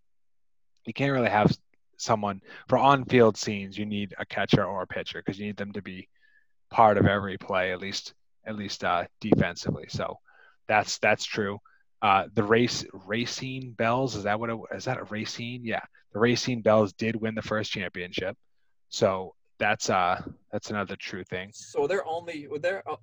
[0.84, 1.56] you can't really have
[1.96, 3.76] someone for on-field scenes.
[3.76, 6.08] You need a catcher or a pitcher because you need them to be
[6.70, 8.14] part of every play, at least
[8.46, 9.86] at least uh, defensively.
[9.88, 10.18] So
[10.68, 11.60] that's that's true.
[12.02, 15.64] Uh, the race Racine Belles is that what it, is that a Racine?
[15.64, 15.82] Yeah,
[16.12, 18.36] the Racine Belles did win the first championship.
[18.88, 21.50] So that's uh that's another true thing.
[21.52, 22.96] So there only there uh,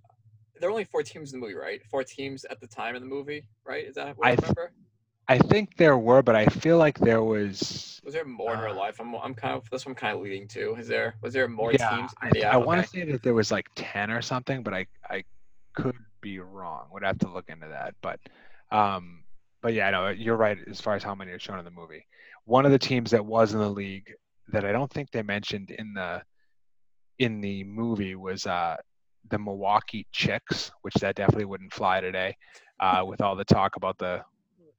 [0.60, 1.82] there were only four teams in the movie, right?
[1.90, 3.86] Four teams at the time in the movie, right?
[3.86, 4.74] Is that what I, I th- remember?
[5.28, 8.02] I think there were, but I feel like there was.
[8.04, 9.00] Was there more in real uh, life?
[9.00, 10.76] I'm I'm kind of that's what I'm kind of leading to.
[10.76, 12.12] Is there was there more yeah, teams?
[12.22, 14.86] I, yeah, I want to say that there was like ten or something, but I
[15.10, 15.24] I
[15.76, 16.88] could be wrong.
[16.92, 17.96] Would have to look into that.
[18.02, 18.20] But
[18.74, 19.24] um,
[19.62, 22.06] but yeah, no, you're right as far as how many are shown in the movie.
[22.46, 24.12] One of the teams that was in the league
[24.52, 26.22] that I don't think they mentioned in the
[27.20, 28.76] in the movie was uh,
[29.30, 32.36] the Milwaukee Chicks, which that definitely wouldn't fly today,
[32.82, 34.22] uh, with all the talk about the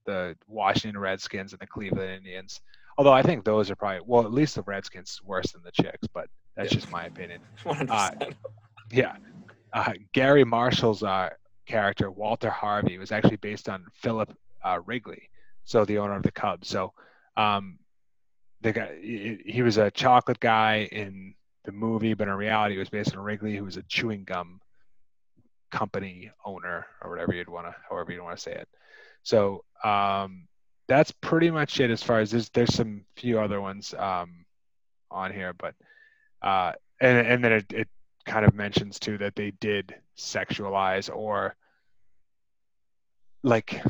[0.06, 2.60] the Washington Redskins and the Cleveland Indians.
[2.98, 6.06] Although I think those are probably well, at least the Redskins worse than the Chicks,
[6.12, 6.26] but
[6.56, 6.78] that's Yeah.
[6.80, 7.40] just my opinion.
[7.64, 8.34] 100%.
[8.92, 9.16] Yeah,
[9.72, 11.30] uh, Garry Marshall's uh,
[11.66, 15.30] character Walter Harvey was actually based on Philip uh, Wrigley,
[15.64, 16.68] so the owner of the Cubs.
[16.68, 16.92] So
[17.36, 17.78] um,
[18.60, 22.90] the guy he, was a chocolate guy in the movie, but in reality, he was
[22.90, 24.60] based on Wrigley, who was a chewing gum
[25.70, 28.68] company owner or whatever you'd want to, however you want to say it.
[29.22, 30.46] So um,
[30.86, 34.44] that's pretty much it as far as there's there's some few other ones um,
[35.10, 35.74] on here, but
[36.42, 37.88] uh, and and then it, it
[38.24, 41.56] kind of mentions too that they did sexualize or
[43.42, 43.82] like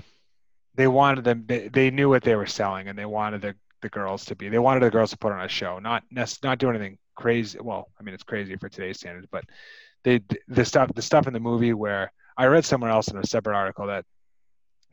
[0.74, 3.88] they wanted them they, they knew what they were selling and they wanted the, the
[3.88, 6.02] girls to be they wanted the girls to put on a show not
[6.42, 9.44] not do anything crazy well i mean it's crazy for today's standards but
[10.02, 13.26] they the stuff the stuff in the movie where i read somewhere else in a
[13.26, 14.04] separate article that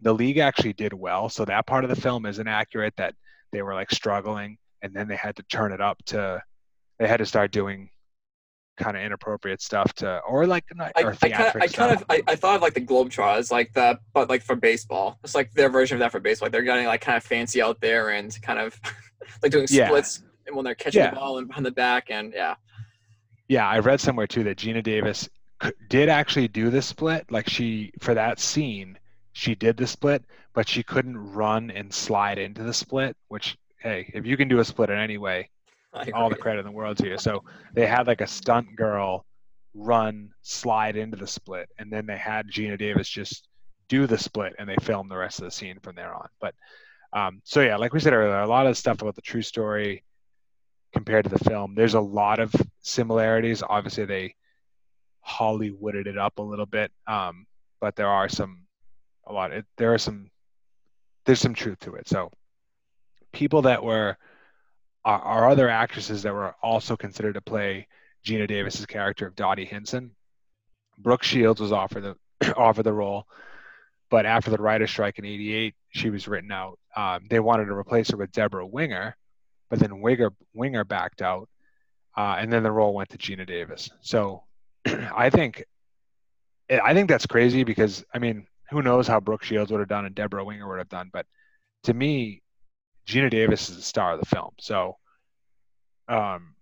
[0.02, 3.16] the league actually did well so that part of the film isn't accurate that
[3.52, 6.42] they were like struggling and then they had to turn it up to
[7.00, 7.90] they had to start doing
[8.82, 11.96] kind of inappropriate stuff to or like not I, or I kind of, I kind
[11.96, 15.20] of, I, I thought of like the Globetrotters, like the, but like for baseball.
[15.24, 16.48] It's like their version of that for baseball.
[16.48, 18.80] Like they're getting like kind of fancy out there and kind of
[19.44, 19.88] like doing Yeah.
[19.88, 21.12] splits and when they're catching Yeah.
[21.12, 22.56] the ball and behind the back and yeah.
[23.48, 25.30] Yeah, I read somewhere too that Geena Davis
[25.90, 27.32] did actually do the split.
[27.32, 28.98] Like she, for that scene,
[29.34, 33.16] she did the split, but she couldn't run and slide into the split.
[33.28, 35.50] Which, hey, if you can do a split in any way,
[36.14, 37.18] all the credit in the world to you.
[37.18, 39.26] So they had like a stunt girl
[39.74, 43.48] run, slide into the split, and then they had Geena Davis just
[43.90, 46.28] do the split, and they filmed the rest of the scene from there on.
[46.40, 46.56] But
[47.14, 50.04] um, so yeah, like we said earlier, a lot of stuff about the true story
[50.94, 51.76] compared to the film.
[51.76, 53.64] There's a lot of similarities.
[53.68, 54.36] Obviously, they
[55.28, 57.46] Hollywooded it up a little bit, um,
[57.80, 58.66] but there are some
[59.28, 59.52] a lot.
[59.52, 60.30] It, there are some
[61.26, 62.08] there's some truth to it.
[62.08, 62.32] So
[63.32, 64.18] people that were
[65.04, 67.88] are, other actresses that were also considered to play
[68.26, 70.12] Geena Davis's character of Dottie Hinson.
[70.98, 73.26] Brooke Shields was offered the offered the role,
[74.10, 76.78] but after the writer's strike in '88, she was written out.
[76.96, 79.16] Um, they wanted to replace her with Debra Winger,
[79.70, 81.50] but then Winger Winger backed out,
[82.16, 83.90] uh, and then the role went to Geena Davis.
[84.02, 84.44] So
[84.86, 85.66] I think
[86.70, 90.06] I think that's crazy because I mean, who knows how Brooke Shields would have done
[90.06, 91.26] and Deborah Winger would have done, but
[91.84, 92.44] to me,
[93.08, 94.52] Geena Davis is the star of the film.
[94.60, 94.98] So
[96.08, 96.56] um,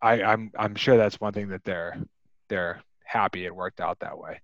[0.00, 1.96] I, I'm I'm sure that's one thing that they're
[2.48, 4.40] they're happy it worked out that way.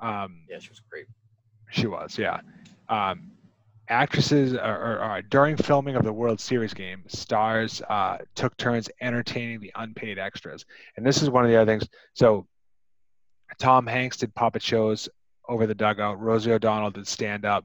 [0.00, 1.06] Um, Yeah, she was great.
[1.70, 2.40] she was, yeah.
[2.88, 3.32] Um,
[3.88, 8.88] actresses are, are, are during filming of the World Series game, stars uh, took turns
[9.00, 10.64] entertaining the unpaid extras,
[10.96, 11.88] and this is one of the other things.
[12.14, 12.46] So,
[13.58, 15.08] Tom Hanks did puppet shows
[15.48, 16.20] over the dugout.
[16.20, 17.64] Rosie O'Donnell did stand up,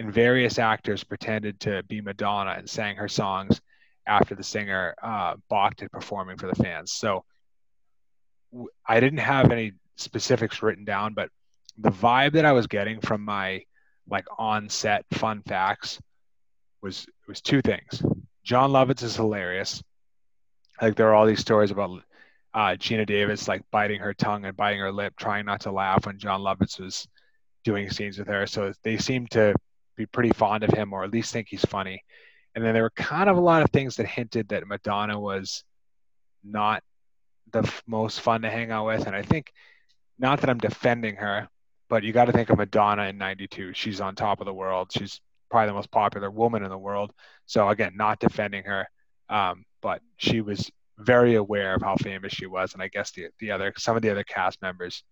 [0.00, 3.60] and various actors pretended to be Madonna and sang her songs
[4.06, 6.90] after the singer uh, balked at performing for the fans.
[6.90, 7.22] So,
[8.50, 11.28] w- I didn't have any specifics written down, but
[11.76, 13.62] the vibe that I was getting from my
[14.08, 16.00] like on set fun facts
[16.80, 18.02] was was two things.
[18.42, 19.82] Jon Lovitz is hilarious.
[20.80, 22.02] Like there are all these stories about
[22.54, 26.06] uh, Geena Davis like biting her tongue and biting her lip, trying not to laugh
[26.06, 27.06] when Jon Lovitz was
[27.64, 28.46] doing scenes with her.
[28.46, 29.54] So they seem to
[30.00, 32.02] be pretty fond of him, or at least think he's funny.
[32.54, 35.64] And then there were kind of a lot of things that hinted that Madonna was
[36.42, 36.82] not
[37.52, 39.06] the f- most fun to hang out with.
[39.06, 39.52] And I think,
[40.18, 41.48] not that I'm defending her,
[41.88, 43.72] but you got to think of Madonna in 92.
[43.74, 44.90] She's on top of the world.
[44.92, 47.12] She's probably the most popular woman in the world.
[47.46, 48.86] So, again, not defending her,
[49.28, 52.74] um, but she was very aware of how famous she was.
[52.74, 55.02] And I guess the, the other, some of the other cast members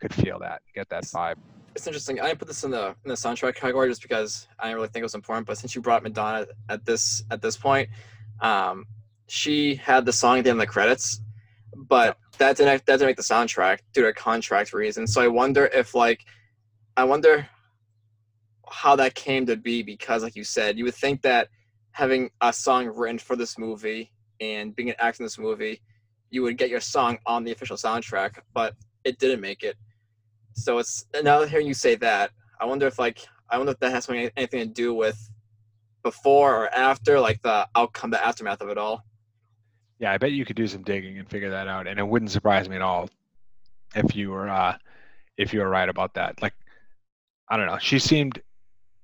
[0.00, 1.36] could feel that, get that vibe.
[1.74, 2.20] It's interesting.
[2.20, 4.88] I didn't put this in the in the soundtrack category just because I didn't really
[4.88, 5.46] think it was important.
[5.46, 7.88] But since you brought Madonna at this at this point,
[8.40, 8.86] um,
[9.28, 11.22] she had the song at the end of the credits,
[11.74, 15.14] but that didn't that didn't make the soundtrack due to contract reasons.
[15.14, 16.24] So I wonder if like,
[16.96, 17.48] I wonder
[18.70, 21.48] how that came to be because, like you said, you would think that
[21.92, 25.80] having a song written for this movie and being an actor in this movie,
[26.30, 29.76] you would get your song on the official soundtrack, but it didn't make it.
[30.54, 33.18] So it's now hearing you say that, I wonder if like
[33.50, 35.30] I wonder if that has anything to do with
[36.02, 39.04] before or after, like the outcome, the aftermath of it all.
[39.98, 41.86] Yeah, I bet you could do some digging and figure that out.
[41.86, 43.08] And it wouldn't surprise me at all
[43.94, 44.76] if you were, uh,
[45.36, 46.40] if you were right about that.
[46.42, 46.54] Like,
[47.48, 47.78] I don't know.
[47.78, 48.40] She seemed,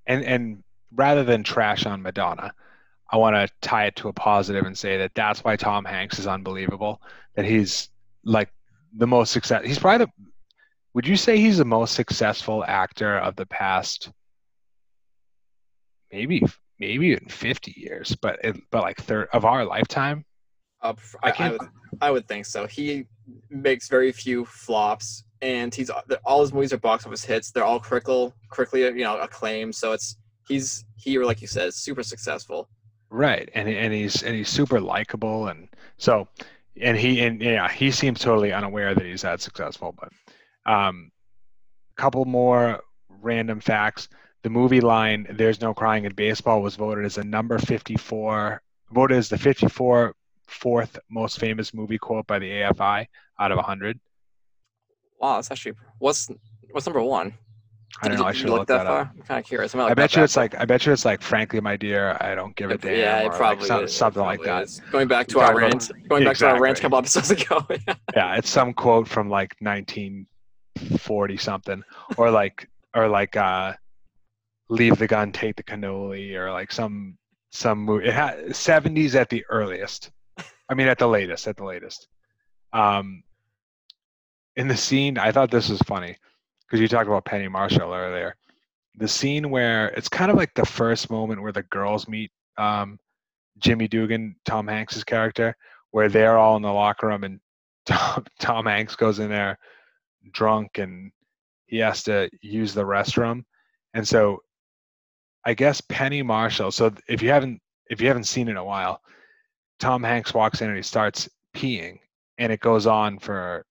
[0.06, 2.52] and, and rather than trash on Madonna,
[3.10, 6.18] I want to tie it to a positive and say that that's why Tom Hanks
[6.18, 7.00] is unbelievable.
[7.34, 7.90] That he's
[8.24, 8.50] like
[8.96, 9.64] the most success.
[9.64, 10.12] He's probably the.
[10.98, 14.10] Would you say he's the most successful actor of the past?
[16.12, 16.42] Maybe,
[16.80, 20.24] maybe in fifty years, but it, but like third of our lifetime.
[20.82, 21.60] Uh, I, I, would,
[22.00, 22.66] I would think so.
[22.66, 23.06] He
[23.48, 25.88] makes very few flops, and he's
[26.24, 27.52] all his movies are box office hits.
[27.52, 29.76] They're all critical, critically you know acclaimed.
[29.76, 30.16] So it's
[30.48, 32.68] he's he, like you said, super successful.
[33.08, 36.26] Right, and and he's and he's super likable, and so
[36.80, 39.94] and he and yeah, he seems totally unaware that he's that successful.
[39.96, 40.08] But
[40.68, 41.10] um,
[41.96, 44.08] couple more random facts.
[44.42, 49.16] The movie line "There's no crying in baseball" was voted as a number 54, voted
[49.18, 50.14] as the 54
[50.46, 53.06] fourth most famous movie quote by the AFI
[53.38, 53.98] out of 100.
[55.20, 56.30] Wow, that's actually what's
[56.70, 57.34] what's number one?
[58.02, 58.24] I don't know.
[58.24, 59.00] I should look, that, that far.
[59.00, 59.08] up.
[59.16, 59.74] I'm kind of curious.
[59.74, 62.54] I bet you it's like I bet you it's like frankly, my dear, I don't
[62.54, 62.94] give a damn.
[62.96, 63.94] yeah, it probably like some- is.
[63.96, 64.64] Something like probably that.
[64.68, 64.80] is.
[64.92, 66.82] Going back to our about- rant, going back to our rant a Exactly.
[66.82, 67.66] couple episodes ago.
[68.14, 69.56] Yeah, it's some quote from like
[70.78, 71.84] 1940 something,
[72.16, 73.74] or like or like uh,
[74.68, 77.16] leave the gun, take the cannoli, or like some
[77.50, 78.08] some movie.
[78.08, 80.10] It ha- 70s at the earliest.
[80.68, 82.08] I mean, at the latest, at the latest.
[82.72, 83.22] Um,
[84.56, 86.16] in the scene, I thought this was funny
[86.66, 88.36] because you talked about Penny Marshall earlier.
[88.96, 92.98] The scene where it's kind of like the first moment where the girls meet um,
[93.58, 95.56] Jimmy Dugan, Tom Hanks's character,
[95.92, 97.40] where they're all in the locker room and
[97.86, 99.58] Tom, Tom Hanks goes in there
[100.32, 101.10] drunk and
[101.66, 103.44] he has to use the restroom.
[103.94, 104.38] And so
[105.44, 108.64] I guess Penny Marshall, so if you haven't if you haven't seen it in a
[108.64, 109.00] while,
[109.78, 111.98] Tom Hanks walks in and he starts peeing
[112.38, 113.64] and it goes on for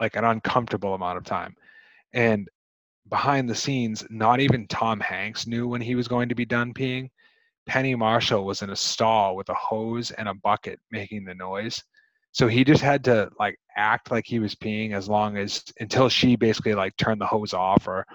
[0.00, 1.54] like an uncomfortable amount of time.
[2.12, 2.48] And
[3.08, 6.72] behind the scenes, not even Tom Hanks knew when he was going to be done
[6.72, 7.10] peeing.
[7.66, 11.82] Penny Marshall was in a stall with a hose and a bucket making the noise.
[12.32, 16.08] So he just had to like act like he was peeing as long as until
[16.08, 18.06] she basically like turned the hose off or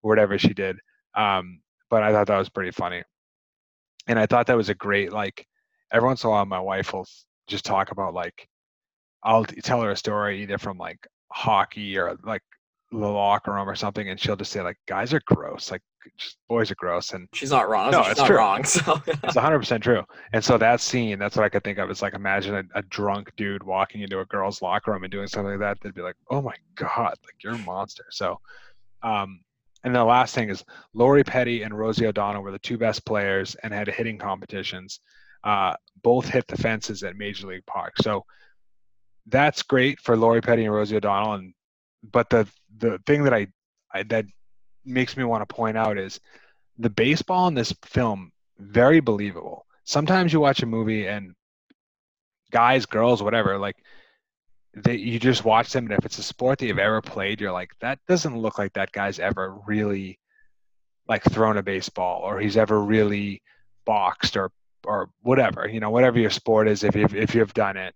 [0.00, 0.76] whatever she did.
[1.14, 3.02] Um, but I thought that was pretty funny.
[4.08, 5.46] And I thought that was a great like
[5.92, 7.06] every once in a while my wife will
[7.46, 8.48] just talk about like
[9.22, 12.42] I'll tell her a story either from like hockey or like
[12.92, 15.82] the locker room or something, and she'll just say like guys are gross, like
[16.18, 17.90] just boys are gross, and She's not wrong.
[17.90, 18.36] No, She's it's not true.
[18.36, 18.64] wrong.
[18.64, 20.02] So it's 100% true.
[20.32, 21.90] And so that scene, that's what I could think of.
[21.90, 25.26] It's like imagine a, a drunk dude walking into a girl's locker room and doing
[25.26, 25.78] something like that.
[25.80, 28.04] They'd be like, oh my God, like you're a monster.
[28.10, 28.40] So,
[29.02, 29.40] um,
[29.84, 33.54] and the last thing is Lori Petty and Rosie O'Donnell were the two best players
[33.62, 35.00] and had hitting competitions.
[35.44, 37.94] Uh, both hit the fences at Major League Park.
[38.00, 38.24] So
[39.26, 41.34] that's great for Lori Petty and Rosie O'Donnell.
[41.34, 41.54] And
[42.02, 43.48] but the the thing that I,
[43.92, 44.26] I that
[44.84, 46.20] makes me want to point out is
[46.78, 49.66] the baseball in this film very believable.
[49.84, 51.34] Sometimes you watch a movie and
[52.50, 53.76] guys, girls, whatever, like
[54.74, 57.52] they you just watch them and if it's a sport that you've ever played, you're
[57.52, 60.18] like, that doesn't look like that guy's ever really
[61.08, 63.42] like thrown a baseball or he's ever really
[63.84, 64.50] boxed or
[64.84, 67.94] or whatever, you know, whatever your sport is, if you've if you've done it,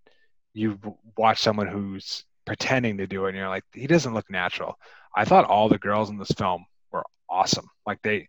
[0.52, 0.78] you
[1.16, 4.78] watch someone who's pretending to do it and you're like, he doesn't look natural.
[5.14, 7.68] I thought all the girls in this film were awesome.
[7.86, 8.28] Like they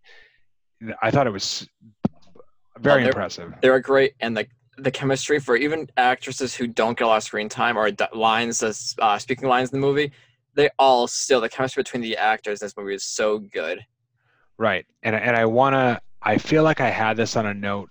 [1.02, 1.66] I thought it was
[2.78, 3.52] very they're- impressive.
[3.62, 7.16] they were great, and the the chemistry for even actresses who don't get a lot
[7.16, 10.12] of screen time or lines, as uh, speaking lines in the movie,
[10.54, 13.84] they all still the chemistry between the actors in this movie is so good.
[14.56, 14.86] Right.
[15.02, 17.90] And and I want to I feel like I had this on a note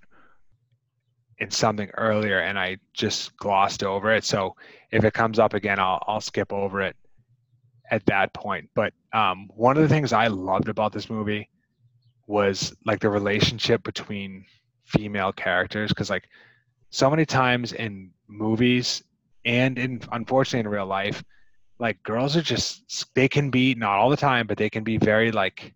[1.40, 4.24] in something earlier and I just glossed over it.
[4.24, 4.56] So
[4.92, 6.96] if it comes up again, I'll I'll skip over it
[7.90, 8.70] at that point.
[8.76, 11.50] But um one of the things I loved about this movie
[12.28, 14.46] was like the relationship between
[14.86, 16.28] female characters cuz like
[16.90, 19.04] so many times in movies
[19.46, 21.24] and in unfortunately in real life
[21.80, 24.98] like girls are just they can be not all the time but they can be
[24.98, 25.74] very like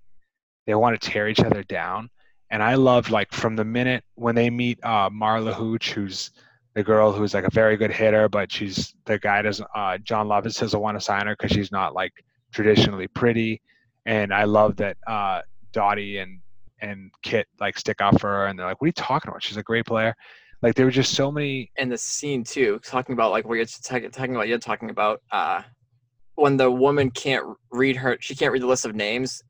[0.65, 2.09] they want to tear each other down.
[2.49, 6.31] And I loved like from the minute when they meet uh, Marla Hooch, who's
[6.73, 9.67] the girl who's like a very good hitter, but she's the guy doesn't.
[9.75, 12.13] Uh, Jon Lovitz doesn't want to sign her because she's not like
[12.51, 13.61] traditionally pretty.
[14.05, 15.41] And I love that uh,
[15.73, 16.39] Dottie and
[16.81, 19.43] and Kit like stick up for her, and they're like, "What are you talking about?
[19.43, 20.15] She's a great player."
[20.61, 21.71] Like there were just so many.
[21.77, 25.21] And the scene too, talking about like what you're talking, talking about, you're talking about
[25.31, 25.61] uh,
[26.35, 29.41] when the woman can't read her, she can't read the list of names,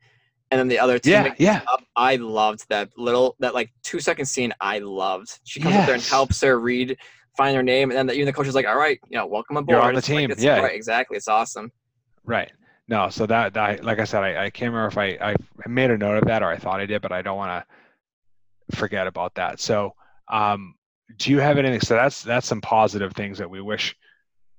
[0.52, 1.84] and then the other team Yeah, yeah, up.
[1.96, 4.54] I loved that little that like two second scene.
[4.62, 5.40] I loved.
[5.44, 6.98] She comes up there and helps her read,
[7.38, 9.26] find her name, and then the, even the coach is like, "All right, you know,
[9.26, 10.60] welcome aboard." You're on the like, team, it's- yeah.
[10.60, 11.18] right, exactly.
[11.18, 11.72] It's awesome.
[12.26, 12.52] right.
[12.88, 15.36] No, so that, that like I said, I, I can't remember if I, I
[15.70, 17.66] made a note of that or I thought I did, but I don't want
[18.70, 19.62] to forget about that.
[19.62, 19.96] So
[20.30, 20.76] Um,
[21.18, 21.80] do you have anything?
[21.80, 23.96] So that's that's some positive things that we wish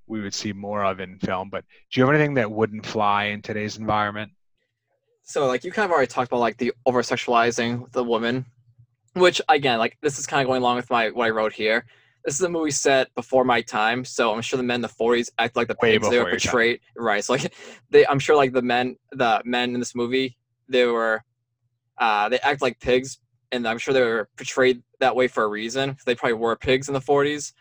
[0.07, 1.51] we would see more of in film.
[1.51, 4.33] But do you have anything that wouldn't fly in today's environment?
[5.25, 8.47] So like you kind of already talked about like the over sexualizing the woman,
[9.15, 11.85] which again like this is kind of going along with my what I wrote here.
[12.25, 14.89] This is a movie set before my time, so I'm sure the men in the
[14.89, 16.81] 40s act like the pigs they were portrayed.
[16.97, 17.53] Right, so like
[17.91, 20.37] they, I'm sure like the men, the men in this movie,
[20.69, 21.23] they were,
[21.99, 23.19] uh, they act like pigs,
[23.51, 25.97] and I'm sure they were portrayed that way for a reason.
[26.07, 27.53] They probably were pigs in the 40s,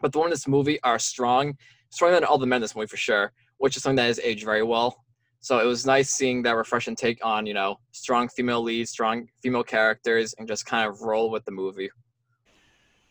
[0.00, 1.56] but the women in this movie are strong,
[1.90, 4.20] stronger than all the men in this movie for sure, which is something that has
[4.20, 5.04] aged very well.
[5.40, 9.28] So it was nice seeing that refreshing take on you know strong female leads, strong
[9.40, 11.88] female characters, and just kind of roll with the movie.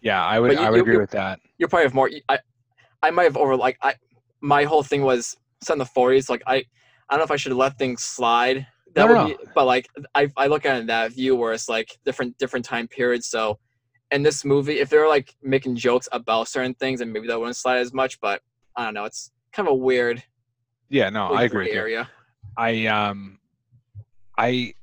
[0.06, 1.40] Yeah, I would you- I would agree with that.
[1.58, 2.10] you probably have more.
[2.30, 2.38] I,
[3.02, 3.96] I might have over like I,
[4.40, 6.30] my whole thing was set in the forties.
[6.30, 6.64] Like I, I
[7.10, 8.68] don't know if I should have let things slide.
[8.94, 11.36] That No, would no, be, but like I, I look at it in that view
[11.36, 13.28] where it's like different, different time periods.
[13.28, 13.60] So,
[14.12, 17.58] in this movie, if they're like making jokes about certain things, and maybe that wouldn't
[17.58, 18.22] slide as much.
[18.22, 18.42] But
[18.78, 19.06] I don't know.
[19.06, 20.24] It's kind of a weird,
[20.90, 22.08] Yeah, no, weird I agree area.
[22.56, 23.40] I um
[24.38, 24.76] I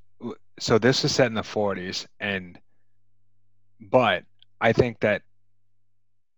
[0.59, 2.59] so this is set in the 40s and
[3.81, 4.25] but
[4.63, 5.23] I think that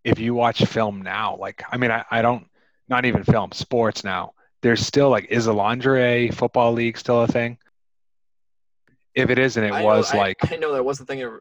[0.02, 2.46] if you watch film now like I mean I, I don't
[2.88, 7.26] not even film sports now there's still like is a lingerie football league still a
[7.26, 7.58] thing
[9.14, 11.38] if it isn't it I was I- like I know there wasn't a thing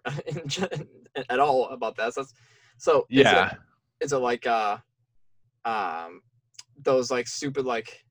[1.30, 2.14] at all about that.
[2.14, 2.34] So, that's,
[2.78, 3.58] so is yeah it,
[4.06, 4.78] is it like uh,
[5.66, 6.22] um,
[6.82, 8.04] those like stupid like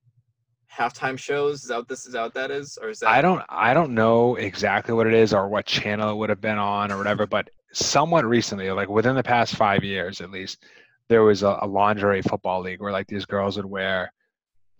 [0.71, 1.63] halftime shows?
[1.63, 2.13] Is that this is?
[2.13, 3.09] That that is, or is that?
[3.09, 6.41] I don't I don't know exactly what it is or what channel it would have
[6.41, 10.63] been on or whatever, but somewhat recently, like within the past five years at least,
[11.09, 14.13] there was a, a lingerie football league where like these girls would wear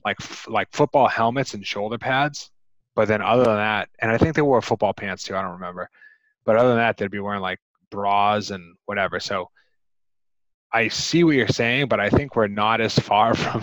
[0.06, 2.52] like f- like football helmets and shoulder pads,
[2.96, 5.36] but then other than that, and I think they wore football pants too.
[5.36, 5.90] I don't remember,
[6.46, 9.20] but other than that, they'd be wearing like bras and whatever.
[9.20, 9.50] So.
[10.76, 13.62] I see what you're saying, but I think we're not as far from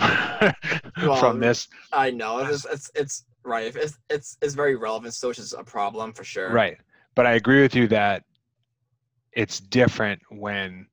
[1.03, 3.74] Well, from this I know it's it's, it's right.
[3.74, 6.53] It's it's it's very relevant, so which is a problem for sure.
[6.53, 6.78] Right.
[7.16, 8.22] But I agree with you that
[9.33, 10.87] it's different when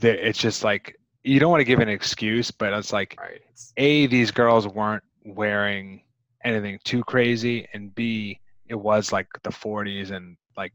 [0.00, 3.40] it's just like you don't want to give an excuse, but it's like Right.
[3.76, 6.02] A, these girls weren't wearing
[6.44, 10.72] anything too crazy, and B, it was like the 40s and like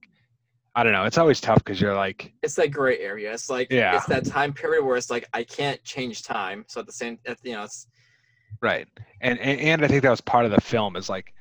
[0.76, 1.03] I don't know.
[1.05, 3.34] It's always tough because you're like, it's that gray area.
[3.34, 3.95] It's like Yeah.
[3.97, 6.63] it's that time period where it's like I can't change time.
[6.67, 7.88] So at the same, at, you know, it's
[8.61, 8.88] right.
[9.22, 11.34] And, and and I think that was part of the film is like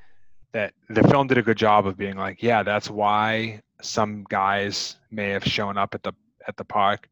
[0.53, 4.97] that the film did a good job of being like, yeah, that's why some guys
[5.11, 6.13] may have shown up at the
[6.47, 7.09] at the park,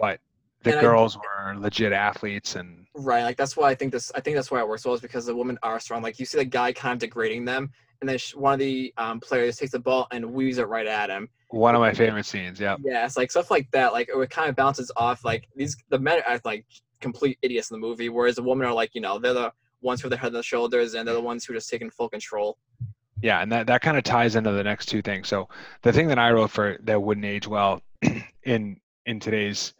[0.00, 0.20] but
[0.62, 3.22] the And I- girls were legit athletes and right.
[3.24, 4.10] Like that's why I think this.
[4.14, 6.02] I think that's why it works well is because the women are strong.
[6.02, 7.70] Like you see the guy kind of degrading them,
[8.00, 11.10] and then one of the um, players takes the ball and weaves it right at
[11.10, 11.28] him.
[11.50, 12.58] one of my favorite scenes.
[12.60, 12.76] Yeah.
[12.84, 13.92] Yeah, it's like stuff like that.
[13.92, 15.24] Like it kind of bounces off.
[15.24, 16.64] Like these, the men act like
[17.00, 19.52] complete idiots in the movie, whereas the women are like, you know, they're the
[19.82, 21.90] ones have their head on their shoulders, and they're the ones who are just taking
[21.90, 22.56] full control.
[23.22, 25.28] Yeah, and that, that kind of ties into the next two things.
[25.28, 25.48] So
[25.82, 27.80] the thing that I wrote for that wouldn't age well
[28.44, 29.74] in in today's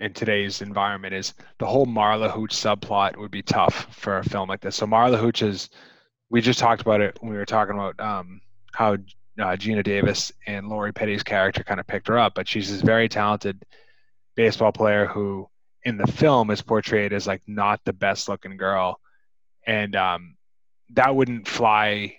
[0.00, 4.48] in today's environment is the whole Marla Hooch subplot would be tough for a film
[4.48, 4.76] like this.
[4.76, 5.70] So Marla Hooch is
[6.30, 8.40] we just talked about it when we were talking about um,
[8.72, 12.70] how uh, Geena Davis and Lori Petty's character kind of picked her up, but she's
[12.70, 13.64] this very talented
[14.36, 15.48] baseball player who
[15.84, 19.00] in the film is portrayed as like not the best looking girl,
[19.66, 20.36] and um,
[20.90, 22.16] that wouldn't fly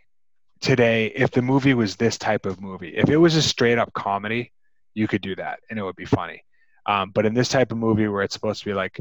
[0.61, 2.95] today if the movie was this type of movie.
[2.95, 4.51] If it was a straight up comedy,
[4.93, 6.43] you could do that and it would be funny.
[6.85, 8.99] Um, but in this type of movie where it's supposed to be like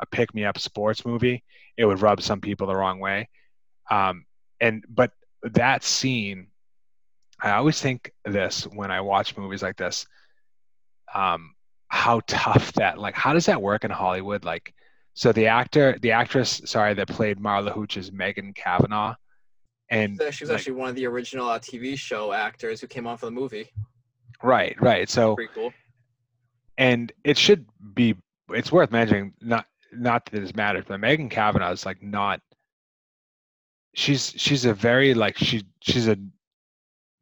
[0.00, 1.44] a pick me up sports movie,
[1.76, 3.28] it would rub some people the wrong way.
[3.90, 4.24] Um,
[4.60, 6.48] and but that scene,
[7.40, 10.06] I always think this when I watch movies like this.
[11.14, 11.54] Um,
[11.88, 14.44] how tough that like how does that work in Hollywood?
[14.44, 14.74] Like,
[15.14, 19.14] so the actor, the actress, sorry, that played Marla Hooch is Megan Cavanagh,
[19.90, 23.06] and She was like- actually one of the original uh, TV show actors who came
[23.06, 23.70] on for the movie.
[24.42, 25.08] right, right.
[25.08, 25.72] So Pretty cool.
[26.78, 28.16] and it should be
[28.50, 32.40] it's worth mentioning not not that this matters but megan cavanagh is like not
[33.94, 36.16] she's she's a very like she she's a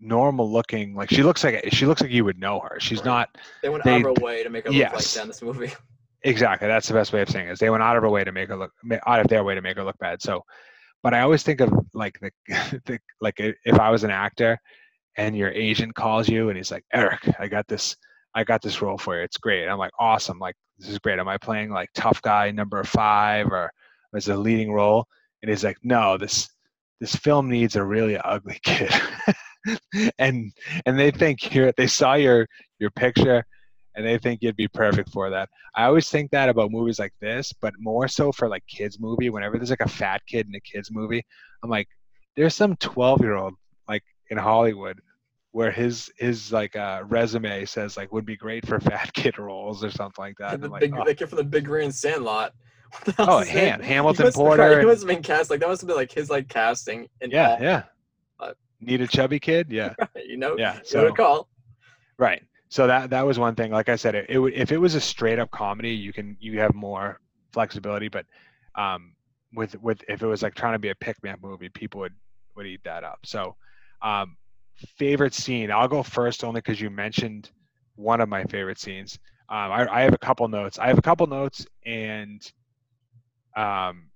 [0.01, 3.07] normal looking like she looks like she looks like you would know her she's Right.
[3.07, 5.29] not They went they- out of her way to make her look like that in
[5.29, 5.73] this movie.
[6.23, 8.23] exactly that's the best way of saying it is they went out of her way
[8.25, 8.73] to make her look
[9.07, 10.45] out of their way to make her look bad so
[11.03, 12.31] but i always think of like the,
[12.87, 14.59] the like if i was an actor
[15.17, 17.97] and your agent calls you and he's like eric i got this
[18.35, 19.25] i got this role for you.
[19.25, 19.69] It's great.
[19.69, 20.39] I'm like awesome.
[20.39, 21.19] Like this is great.
[21.19, 23.73] Am i playing like tough guy number five or
[24.15, 25.07] it a leading role?
[25.43, 26.49] And he's like no this
[27.01, 28.93] this film needs a really ugly kid.
[30.19, 30.53] And
[30.87, 32.47] and they think you're they saw your
[32.79, 33.45] your picture
[33.99, 35.49] and they think you'd be perfect for that.
[35.75, 39.29] I always think that about movies like this, but more so for like kids movie.
[39.29, 41.27] Whenever there's like a fat kid in a kids movie,
[41.65, 41.89] I'm like,
[42.37, 43.55] there's some 12 year old
[43.89, 45.01] like in Hollywood
[45.51, 49.83] where his his like uh, resume says like would be great for fat kid roles
[49.83, 50.61] or something like that.
[50.61, 52.53] The like, big, oh, the kid from the Big Green Sandlot.
[53.19, 53.65] Oh, is his name?
[53.69, 54.63] Ham, He Hamilton must- Porter.
[54.63, 55.69] Right, he must have been cast like that.
[55.69, 57.09] Must have been like his like casting.
[57.21, 57.83] In yeah, all- yeah.
[58.81, 59.67] Need a chubby kid?
[59.71, 59.93] Yeah,
[60.25, 60.55] you know.
[60.57, 60.79] yeah.
[60.85, 61.49] So recall.
[62.17, 62.43] Right.
[62.69, 63.73] So that that was one thing.
[63.73, 66.59] Like I said, it, it if it was a straight up comedy, you can you
[66.61, 67.21] have more
[67.53, 68.09] flexibility.
[68.09, 68.27] But
[68.75, 69.15] um,
[69.55, 72.01] with with if it was like trying to be a pick me up movie, people
[72.01, 72.15] would
[72.57, 73.21] would eat that up.
[73.25, 73.57] So
[74.03, 74.37] um,
[74.99, 77.51] favorite scene, I'll go first only because you mentioned
[77.97, 79.19] one of my favorite scenes.
[79.49, 80.79] Um, I, I have a couple notes.
[80.79, 82.43] I have a couple notes and
[83.57, 84.11] um,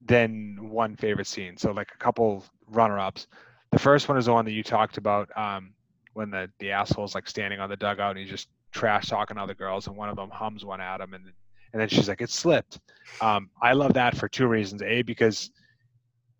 [0.00, 1.56] then one favorite scene.
[1.56, 3.26] So like a couple runner ups.
[3.72, 5.28] The first one is the one that you talked about.
[5.36, 5.74] Um,
[6.18, 9.54] when the the asshole's like standing on the dugout and he's just trash talking other
[9.54, 11.24] girls and one of them hums one at him and
[11.72, 12.80] and then she's like it slipped.
[13.20, 14.82] Um, i love that for two reasons.
[14.82, 15.50] A because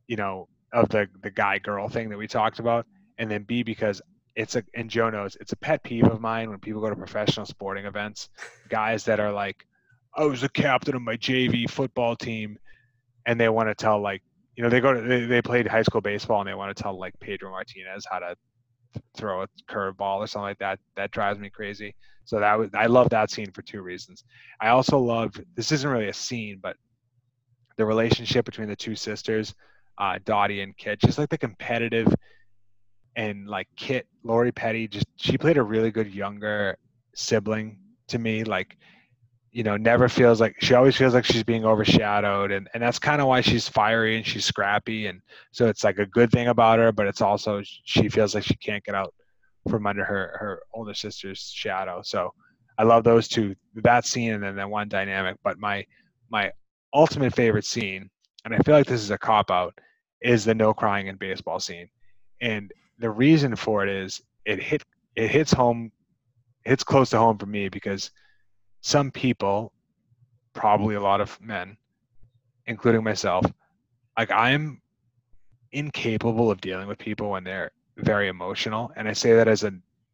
[0.09, 2.87] you know of the the guy girl thing that we talked about.
[3.19, 4.03] And then b because
[4.35, 6.97] it's a and joe knows it's a pet peeve of mine when people go to
[6.97, 8.31] professional sporting events.
[8.69, 9.65] Guys that are like
[10.17, 12.59] i was the captain of my jv football team.
[13.27, 14.23] And they want to tell like
[14.57, 16.83] you know they go to they, they played high school baseball and they want to
[16.83, 18.35] tell like pedro martinez how to
[19.17, 20.79] throw a curveball or something like that.
[20.97, 21.95] That drives me crazy.
[22.25, 24.25] So that was I love that scene for two reasons.
[24.61, 26.77] I also love this isn't really a scene, but
[27.77, 29.55] the relationship between the two sisters,
[29.99, 32.13] uh, Dottie and Kit, just like the competitive
[33.17, 36.77] and like Kit, Lori Petty, just she played a really good younger
[37.15, 37.79] sibling
[38.09, 38.45] to me.
[38.45, 38.77] Like,
[39.59, 43.01] you know, never feels like she always feels like she's being overshadowed, and and that's
[43.01, 46.47] kind of why she's fiery and she's scrappy, and so it's like a good thing
[46.47, 49.13] about her, but it's also she feels like she can't get out
[49.69, 52.01] from under her her older sister's shadow.
[52.05, 52.33] So
[52.79, 55.39] I love those two, that scene and then that one dynamic.
[55.43, 55.85] But my
[56.31, 56.53] my
[56.95, 58.09] ultimate favorite scene,
[58.45, 59.77] and I feel like this is a cop out,
[60.23, 61.89] is the no crying in baseball scene.
[62.41, 64.85] And the reason for it is it hit
[65.17, 65.91] it hits home
[66.65, 68.13] hits close to home for me because
[68.81, 69.73] some people,
[70.55, 71.77] probably a lot of men,
[72.67, 73.45] including myself,
[74.17, 74.81] like I'm
[75.73, 79.73] incapable of dealing with people when they're very emotional and i say that as a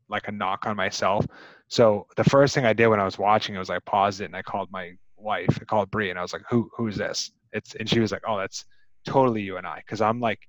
[0.09, 1.27] like a knock on myself.
[1.69, 4.27] So the first thing i did when i was watching it was i paused it
[4.27, 7.31] and i called my wife i called brie and i was like who who's this?
[7.53, 8.65] It's and she was like oh that's
[9.07, 9.77] totally you and i.
[9.77, 10.41] Because i'm like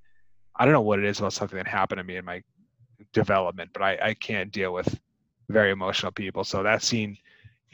[0.55, 2.41] i don't know what it is about something that happened to me in my
[3.13, 4.99] development but i i can't deal with
[5.49, 6.43] very emotional people.
[6.43, 7.17] So that scene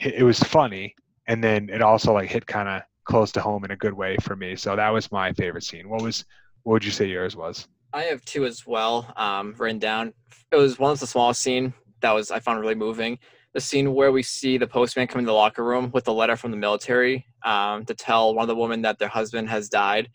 [0.01, 0.95] it, was funny
[1.27, 4.15] and then it also like hit kind of close to home in a good way
[4.21, 6.25] for me so that was my favorite scene what was
[6.63, 10.13] what would you say yours was I have two as well, um, written down.
[10.51, 13.19] It was one of the smallest scene that was I found really moving.
[13.53, 16.37] The scene where we see the postman come in the locker room with a letter
[16.37, 20.09] from the military um, to tell one of the women that their husband has died,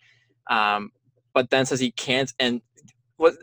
[0.49, 0.91] um,
[1.35, 2.63] but then says he can't and
[3.19, 3.35] what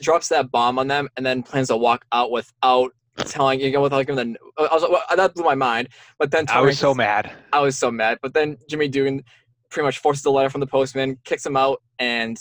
[0.00, 2.92] drops that bomb on them and then plans to walk out without
[3.26, 5.88] telling you know without giving the I was, well, that blew my mind.
[6.18, 8.18] But then i was so mad I was so mad.
[8.22, 9.22] But then Jimmy Dugan
[9.70, 12.38] pretty much forces the letter from the postman, kicks him out, and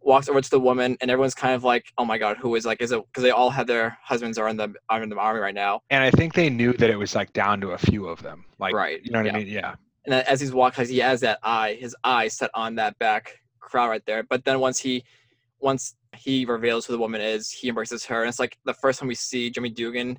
[0.00, 2.64] walks over to the woman, and everyone's kind of like, "Oh my god, who is
[2.64, 5.16] like is it?" Because they all have their husbands are in the are in the
[5.16, 5.80] army right now.
[5.90, 8.44] and I think they knew that it was like down to a few of them.
[8.58, 9.32] Like, Right, You know what yeah.
[9.34, 9.48] I mean?
[9.48, 9.74] Yeah.
[10.04, 13.88] And as he's walking, he has that eye, his eye set on that back crowd
[13.88, 14.24] right there.
[14.24, 15.04] But then once he
[15.60, 18.98] once he reveals who the woman is, he embraces her, and it's like the first
[18.98, 20.18] time we see Jimmy Dugan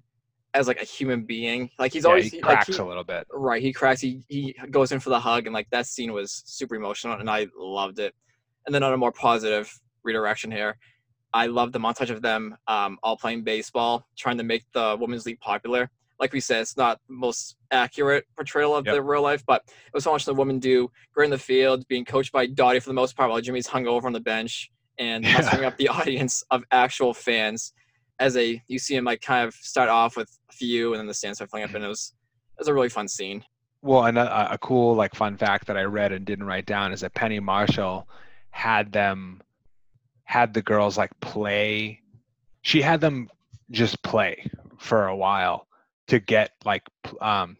[0.53, 1.69] as like a human being.
[1.79, 3.25] Like he's yeah, always he like, cracks he- a little bit.
[3.31, 4.01] Right, he cracks.
[4.01, 7.29] He he goes in for the hug, and like that scene was super emotional, and
[7.29, 8.13] I loved it.
[8.65, 9.71] And then on a more positive
[10.03, 10.77] redirection here,
[11.33, 15.25] I love the montage of them um, all playing baseball, trying to make the women's
[15.25, 15.89] league popular.
[16.19, 18.95] Like we said, it's not the most accurate portrayal of Yep.
[18.95, 20.89] the real life, but it was so much the women do.
[21.13, 23.87] Great in the field, being coached by Dottie for the most part, while Jimmy's hung
[23.87, 25.33] over on the bench and Yeah.
[25.33, 27.73] mustering up the audience of actual fans.
[28.19, 31.07] As a you see him like kind of start off with a few, and then
[31.07, 32.13] the stands start filling up, and it was
[32.57, 33.43] it was a really fun scene.
[33.81, 36.93] Well, and a, a cool like fun fact that I read and didn't write down
[36.93, 38.07] is that Penny Marshall
[38.51, 39.41] had them
[40.25, 41.99] had the girls like play.
[42.61, 43.29] She had them
[43.71, 45.67] just play for a while
[46.07, 46.83] to get like
[47.19, 47.57] um,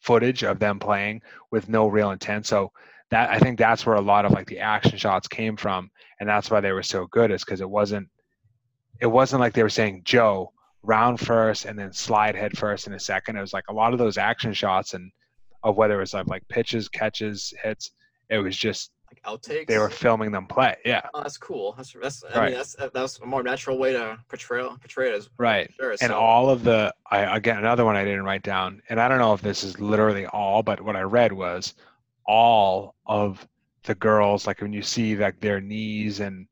[0.00, 2.46] footage of them playing with no real intent.
[2.46, 2.72] So
[3.10, 5.90] that I think that's where a lot of like the action shots came from,
[6.20, 7.30] and that's why they were so good.
[7.30, 8.08] Is because it wasn't
[9.00, 10.52] it wasn't like they were saying Joe
[10.82, 13.36] round first and then slide head first in a second.
[13.36, 15.10] It was like a lot of those action shots and
[15.64, 17.90] of whether it was like, like pitches, catches, hits.
[18.30, 19.66] It was just like outtakes.
[19.66, 20.76] they were filming them play.
[20.84, 21.74] Yeah, Oh, that's cool.
[21.76, 22.22] That's that's.
[22.24, 22.44] I Right.
[22.50, 25.70] mean, that's that's a more natural way to portray portray it as right.
[25.80, 25.90] sure.
[25.92, 29.08] And so, all of the I again another one I didn't write down, and I
[29.08, 31.74] don't know if this is literally all, but what I read was
[32.26, 33.46] all of
[33.88, 36.46] the girls like when you see like their knees and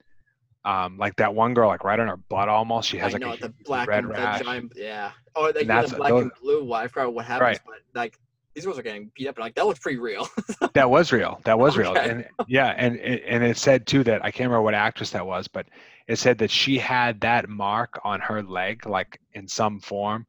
[0.65, 3.21] um like that one girl like right on her butt almost she has I like
[3.23, 4.43] know a the black red and rash.
[4.43, 5.13] giant, yeah.
[5.37, 6.65] Oh, got that's- the black those- and blue.
[6.65, 7.61] Well, I forgot what happens, Right.
[7.65, 8.19] but like
[8.55, 10.27] these girls are getting beat up, and like that looks pretty real.
[10.73, 11.41] That was real.
[11.45, 11.95] That was real.
[11.97, 15.47] And yeah, and and it said too that I can't remember what actress that was,
[15.49, 15.67] but
[16.09, 20.27] it said that she had that mark on her leg like in some form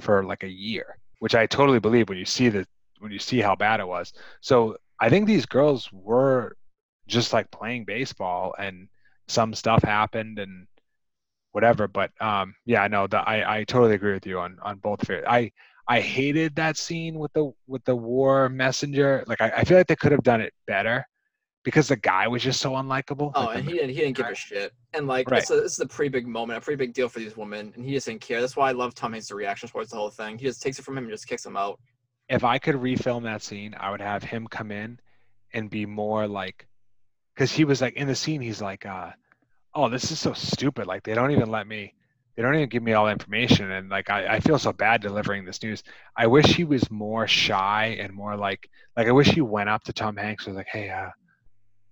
[0.00, 2.66] for like a year, which I totally believe when you see the
[2.98, 4.12] when you see how bad it was.
[4.40, 6.56] So I think these girls were
[7.06, 8.88] just like playing baseball and
[9.28, 10.66] some stuff happened and
[11.52, 11.88] whatever.
[11.88, 15.06] But um yeah, no, the, I I totally agree with you on on both.
[15.06, 15.52] fear- I
[15.86, 19.24] I hated that scene with the with the war messenger.
[19.26, 21.04] Like I, I feel like they could have done it better
[21.64, 23.32] because the guy was just so unlikable.
[23.34, 24.72] oh, Like, and the- he didn't he didn't give a shit.
[24.94, 25.40] And like Right.
[25.40, 27.72] this, is, this is a pretty big moment, a pretty big deal for these women,
[27.76, 28.40] and he just didn't care.
[28.40, 30.38] That's why I love Tom Hanks' reaction towards the whole thing.
[30.38, 31.78] He just takes it from him and just kicks him out.
[32.28, 35.00] If I could refilm that scene, I would have him come in
[35.52, 36.66] and be more like,
[37.34, 39.12] because he was like in the scene, he's like, uh,
[39.74, 40.86] "Oh, this is so stupid.
[40.86, 41.94] Like they don't even let me,
[42.36, 45.02] they don't even give me all the information, and like I, I feel so bad
[45.02, 45.82] delivering this news.
[46.16, 49.84] I wish he was more shy and more like, like I wish he went up
[49.84, 51.10] to Tom Hanks and was like, "Hey, uh,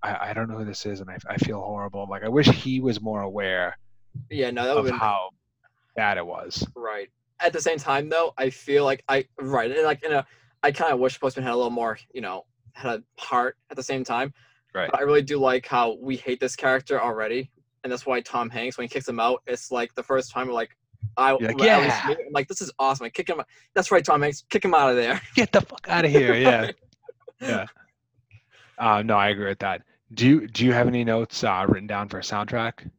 [0.02, 2.06] I, I don't know who this is, and I, I feel horrible.
[2.10, 3.76] Like I wish he was more aware
[4.30, 5.30] Yeah, no, that of been how
[5.96, 6.66] bad it was.
[6.74, 7.10] right.
[7.40, 10.26] At the same time, though, I feel like I right, and like in a,
[10.62, 13.76] I kind of wish Postman had a little more, you know, had a heart at
[13.76, 14.32] the same time.
[14.74, 14.90] Right.
[14.90, 17.50] But I really do like how we hate this character already,
[17.84, 20.46] and that's why Tom Hanks, when he kicks him out, it's like the first time
[20.46, 20.76] we're like,
[21.16, 23.06] I, like, well, at least "Yeah." I'm like, this is awesome.
[23.06, 23.40] I kick him.
[23.40, 23.46] out.
[23.74, 25.20] That's right, Tom Hanks, kick him out of there.
[25.34, 26.34] Get the fuck out of here!
[26.34, 26.70] Yeah.
[27.40, 27.66] yeah.
[28.78, 29.82] Uh, no, I agree with that.
[30.14, 32.90] Do you do you have any notes uh, written down for a soundtrack?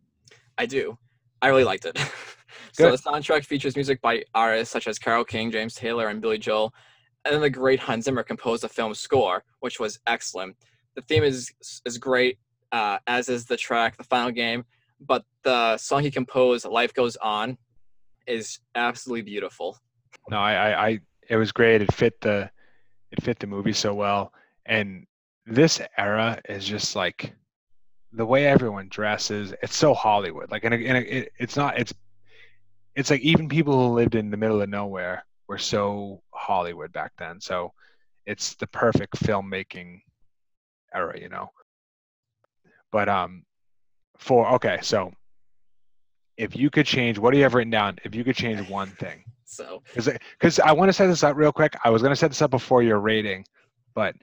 [0.58, 0.98] I do.
[1.42, 1.98] I really liked it.
[2.72, 6.38] so the soundtrack features music by artists such as Carole King, James Taylor, and Billy
[6.38, 6.74] Joel.
[7.26, 10.56] And then the great Hans Zimmer composed the film's score, which was excellent.
[10.96, 11.52] The theme is
[11.86, 12.40] is great,
[12.72, 14.64] uh, as is the track, the final game.
[15.00, 17.58] But the song he composed, "Life Goes On,"
[18.28, 19.78] is absolutely beautiful.
[20.30, 21.00] No, I, I, I
[21.30, 21.82] it was great.
[21.82, 22.50] It fit the
[23.12, 24.34] it fit the movie so well.
[24.66, 25.06] And
[25.46, 27.34] this era is just like
[28.12, 29.54] the way everyone dresses.
[29.62, 30.52] It's so Hollywood.
[30.52, 31.80] Like, and it, it's not.
[31.80, 31.94] It's
[32.98, 37.12] it's like even people who lived in the middle of nowhere were so Hollywood back
[37.20, 37.40] then.
[37.40, 37.72] So
[38.26, 40.02] it's the perfect filmmaking
[40.94, 41.52] era, you know.
[42.92, 43.44] But um,
[44.18, 45.12] for okay, so
[46.38, 48.00] if you could change, what do you have written down?
[48.04, 51.54] If you could change one thing, So because I want to set this up real
[51.54, 51.76] quick.
[51.84, 53.46] I was going to set this up before your rating,
[53.94, 54.16] but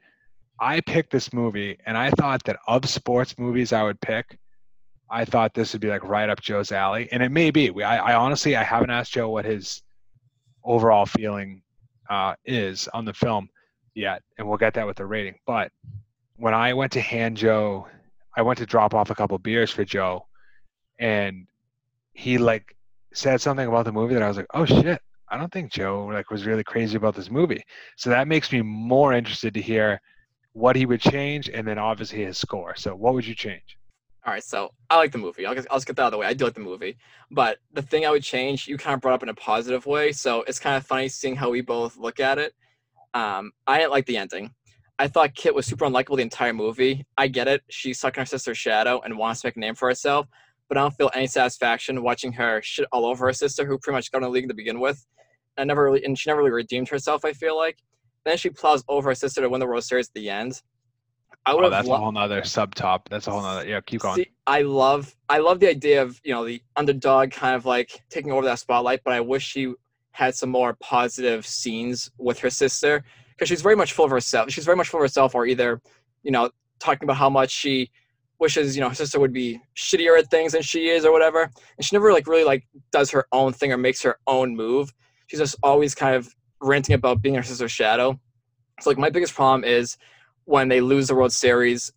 [0.60, 4.36] I picked this movie and I thought that of sports movies I would pick,
[5.10, 7.70] I thought this would be like right up Joe's alley, and it may be.
[7.70, 9.82] We, I, I honestly, I haven't asked Joe what his
[10.64, 11.62] overall feeling
[12.08, 13.48] uh, is on the film
[13.94, 15.34] yet, and we'll get that with the rating.
[15.46, 15.70] But
[16.36, 17.86] when I went to hand Joe,
[18.36, 20.26] I went to drop off a couple beers for Joe,
[20.98, 21.46] and
[22.12, 22.74] he like
[23.12, 26.06] said something about the movie that I was like, oh shit, I don't think Joe
[26.06, 27.62] like was really crazy about this movie.
[27.96, 30.00] So that makes me more interested to hear
[30.52, 32.74] what he would change, and then obviously his score.
[32.76, 33.76] So what would you change?
[34.26, 35.44] All right, so I like the movie.
[35.44, 36.26] I'll, just- I'll just get that out of the way.
[36.26, 36.96] I do like the movie,
[37.30, 40.12] but the thing I would change, you kind of brought up in a positive way.
[40.12, 42.54] So it's kind of funny seeing how we both look at it.
[43.12, 44.50] Um, I didn't like the ending.
[44.98, 47.04] I thought Kit was super unlikable the entire movie.
[47.18, 49.88] I get it; she's sucking her sister's shadow and wants to make a name for
[49.88, 50.26] herself.
[50.68, 53.96] But I don't feel any satisfaction watching her shit all over her sister, who pretty
[53.96, 55.04] much got in the league to begin with,
[55.56, 57.24] and never really, and she never really redeemed herself.
[57.24, 57.78] I feel like.
[58.24, 60.62] Then she plows over her sister to win the World Series at the end.
[61.46, 63.02] I would Oh, that's lo- a whole nother subtop.
[63.10, 63.66] That's a whole nother.
[63.66, 64.16] Yeah, keep going.
[64.16, 68.02] See, I love I love the idea of you know the underdog kind of like
[68.08, 69.74] taking over that spotlight, but I wish she
[70.12, 74.50] had some more positive scenes with her sister because she's very much full of herself.
[74.50, 75.82] She's very much full of herself, or either
[76.22, 77.90] you know talking about how much she
[78.38, 81.42] wishes you know her sister would be shittier at things than she is or whatever,
[81.42, 84.94] and she never like really like does her own thing or makes her own move.
[85.26, 88.18] She's just always kind of ranting about being her sister's shadow.
[88.80, 89.96] So like my biggest problem is
[90.44, 91.92] when they lose the World Series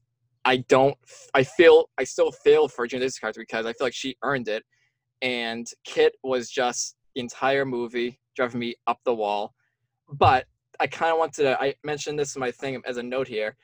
[0.48, 0.96] I don't.
[1.34, 1.90] I feel.
[1.98, 4.64] I still feel for Geena character because I feel like she earned it,
[5.22, 9.54] and Kit was just the entire movie driving me up the wall.
[10.10, 10.46] But
[10.80, 11.62] I kind of wanted to.
[11.62, 13.58] I mentioned this in my thing as a note here.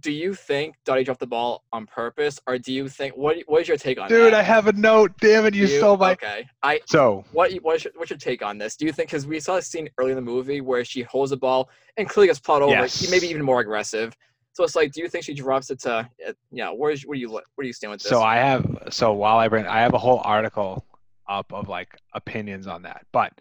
[0.00, 3.36] Do you think Dottie dropped the ball on purpose, or do you think what?
[3.46, 4.24] What is your take on Dude, that?
[4.24, 5.12] Dude, I have a note.
[5.20, 6.12] Damn it, you, Do stole my.
[6.12, 8.76] Okay, I So what what's your, what's your take on this?
[8.76, 11.30] Do you think because we saw a scene early in the movie where she holds
[11.30, 13.10] the ball and clearly gets plowed over, Yes.
[13.10, 14.16] maybe even more aggressive.
[14.54, 17.20] So it's like, do you think she drops it to, uh, yeah, where's where do
[17.20, 18.10] you where do you stand with this?
[18.10, 20.84] So I have so while I bring I have a whole article
[21.28, 23.04] up of like opinions on that.
[23.12, 23.32] But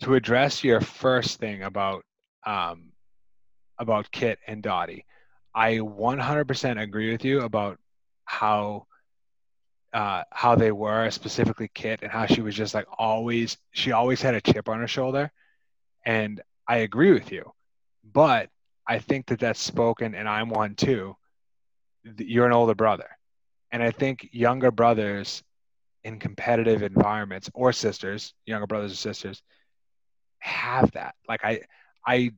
[0.00, 2.04] to address your first thing about
[2.44, 2.92] um
[3.78, 5.04] about Kit and Dottie,
[5.56, 7.78] I 100% agree with you about
[8.26, 8.86] how
[9.94, 14.20] uh, how they were specifically Kit and how she was just like always she always
[14.20, 15.32] had a chip on her shoulder,
[16.04, 17.50] and I agree with you,
[18.12, 18.50] but
[18.86, 21.16] I think that that's spoken, and I'm one too.
[22.18, 23.08] You're an older brother,
[23.72, 25.42] and I think younger brothers
[26.04, 29.42] in competitive environments or sisters, younger brothers or sisters,
[30.38, 31.14] have that.
[31.26, 31.62] Like I,
[32.06, 32.32] I,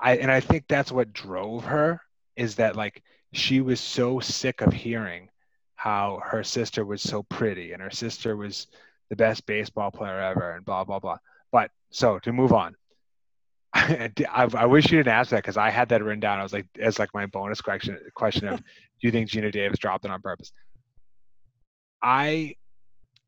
[0.00, 2.00] I, and I think that's what drove her
[2.36, 3.02] is that like
[3.32, 5.28] she was so sick of hearing
[5.74, 8.68] how her sister was so pretty and her sister was
[9.10, 11.18] the best baseball player ever and blah blah blah.
[11.52, 12.76] But so to move on,
[13.74, 16.38] I, I, wish you didn't ask that because I had that written down.
[16.38, 18.64] I was like, as like my bonus question question of, do
[19.00, 20.52] you think Geena Davis dropped it on purpose?
[22.00, 22.54] I,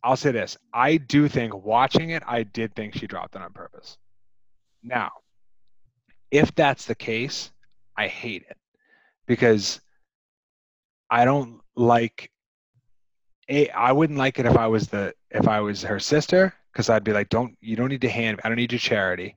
[0.04, 3.52] I'll say this: I do think watching it, I did think she dropped it on
[3.52, 3.98] purpose.
[4.84, 5.10] Now,
[6.30, 7.50] if that's the case,
[7.96, 8.56] I hate it
[9.26, 9.80] because
[11.10, 12.30] I don't like.
[13.48, 16.90] A, I wouldn't like it if I was the if I was her sister because
[16.90, 18.40] I'd be like, don't you don't need to hand.
[18.42, 19.36] I don't need your charity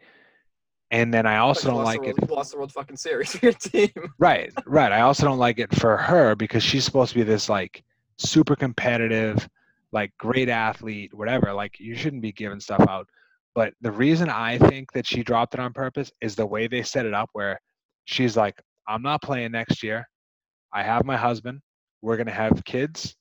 [0.92, 2.30] and then I also don't like world, it.
[2.30, 3.92] Lost the World fucking series for your team.
[4.18, 4.92] right, right.
[4.92, 7.84] I also don't like it for her because she's supposed to be this like
[8.18, 9.48] super competitive,
[9.92, 11.54] like great athlete, whatever.
[11.54, 13.08] Like you shouldn't be giving stuff out.
[13.56, 16.84] But the reason I think that she dropped it on purpose is the way they
[16.84, 17.60] set it up, where
[18.06, 20.08] she's like, "I'm not playing next year.
[20.74, 21.62] I have my husband.
[22.02, 23.16] We're gonna have kids.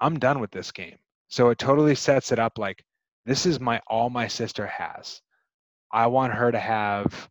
[0.00, 2.84] I'm done with this game." So it totally sets it up like
[3.26, 5.20] this is my all my sister has
[5.94, 7.28] I want her to have,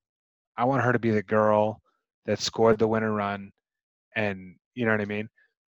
[0.56, 1.82] I want her to be the girl
[2.26, 3.52] that scored the winner run,
[4.16, 5.28] and you know what I mean.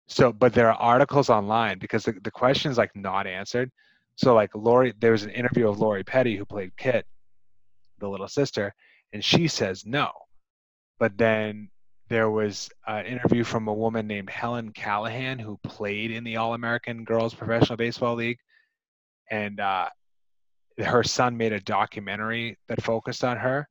[0.09, 3.71] So, but there are articles online because the, the question is like not answered.
[4.16, 7.05] So, like Lori, there was an interview of Lori Petty who played Kit,
[7.99, 8.74] the little sister,
[9.14, 10.12] and she says no.
[10.99, 11.70] But then
[12.09, 16.53] there was an interview from a woman named Helen Callaghan who played in the All
[16.53, 18.39] American Girls Professional Baseball League,
[19.30, 19.89] and uh,
[20.78, 23.68] her son made a documentary that focused on her.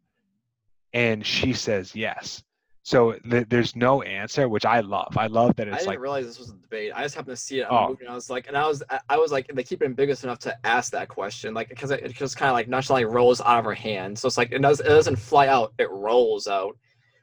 [0.92, 2.42] And she says yes
[2.82, 5.74] so th- there's no answer which i love i love that it's like.
[5.74, 6.92] I didn't like realize this was a debate.
[6.94, 7.88] I just happened to see it on Oh.
[7.90, 10.24] movie, and I was like, and I was, I was like, they keep it ambiguous
[10.24, 13.40] enough to ask that question, like, because it, it just kind of like nonchalantly rolls
[13.42, 14.18] out of her hand.
[14.18, 16.76] So it's like it does, it doesn't fly out, it rolls out.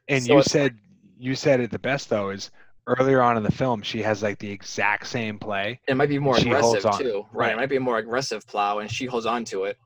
[0.08, 0.76] and so you said
[1.18, 2.50] you said it the best though is
[2.86, 6.18] earlier on in the film she has like the exact same play It might be
[6.20, 7.46] more aggressive too, right?
[7.46, 7.52] Right.
[7.52, 9.76] It might be a more aggressive plow, and she holds on to it.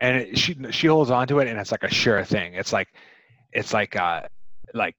[0.00, 2.72] and it, she she holds on to it and it's like a sure thing it's
[2.72, 2.88] like
[3.52, 4.22] it's like uh
[4.74, 4.94] like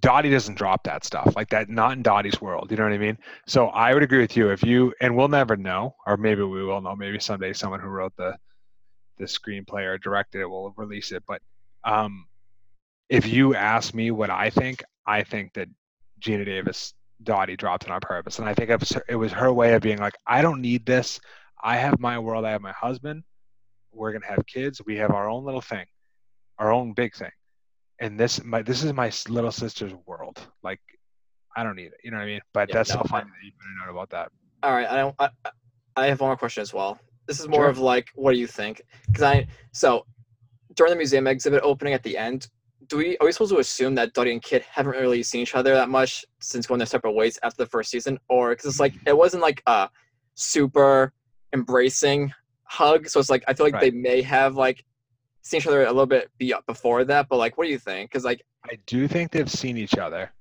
[0.00, 2.98] Dottie doesn't drop that stuff like that not in Dottie's world you know what I
[2.98, 6.42] mean so I would agree with you if you and we'll never know or maybe
[6.42, 8.36] we will know maybe someday someone who wrote the
[9.18, 11.40] the screenplay or directed it will release it but
[11.84, 12.26] um
[13.08, 15.68] if you ask me what I think I think that
[16.20, 16.92] Geena Davis
[17.22, 19.74] Dottie dropped it on purpose and I think it was her, it was her way
[19.74, 21.18] of being like I don't need this
[21.62, 23.24] I have my world I have my husband
[23.92, 24.80] we're gonna have kids.
[24.84, 25.86] We have our own little thing,
[26.58, 27.30] our own big thing,
[28.00, 30.40] and this my this is my little sister's world.
[30.62, 30.80] Like,
[31.56, 31.94] I don't need it.
[32.04, 32.40] You know what I mean?
[32.52, 34.30] But Yeah, that's no, so that you put a note about that.
[34.62, 35.14] All right, I don't.
[35.18, 35.28] I,
[35.96, 36.98] I- have one more question as well.
[37.26, 37.68] This is more Sure.
[37.68, 38.82] of like, what do you think?
[39.06, 40.06] Because I so
[40.74, 42.48] during the museum exhibit opening at the end,
[42.86, 45.54] do we are we supposed to assume that Dottie and Kit haven't really seen each
[45.56, 48.80] other that much since going their separate ways after the first season, or because it's
[48.80, 49.88] like it wasn't like a
[50.34, 51.12] super
[51.52, 52.32] embracing
[52.64, 54.84] hug, so it's like I feel like they may have like
[55.42, 57.78] seen each other a little bit be uh, before that, but like, what do you
[57.78, 58.10] think?
[58.10, 60.32] Because like, I do think they've seen each other,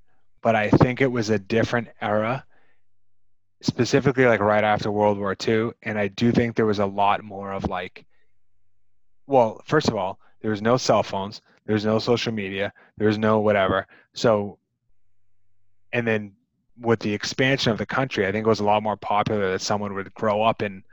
[0.41, 2.45] but I think it was a different era,
[3.61, 7.23] specifically like right after World War II, and I do think there was a lot
[7.23, 8.05] more of like,
[9.27, 13.07] well, first of all, there was no cell phones, there was no social media, there
[13.07, 13.87] was no whatever.
[14.13, 14.57] So,
[15.91, 16.33] and then
[16.79, 19.61] with the expansion of the country, I think it was a lot more popular that
[19.61, 20.83] someone would grow up in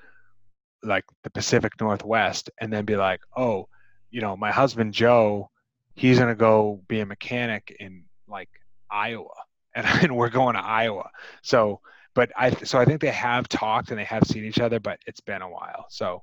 [0.83, 3.69] like the Pacific Northwest and then be like, oh,
[4.15, 5.51] you know, my husband Joe,
[5.97, 8.49] he's gonna go be a mechanic in like
[8.89, 9.35] Iowa,
[9.75, 11.11] and, and we're going to Iowa.
[11.43, 11.81] So,
[12.15, 15.01] but I so I think they have talked and they have seen each other, but
[15.09, 15.87] it's been a while.
[15.91, 16.23] So,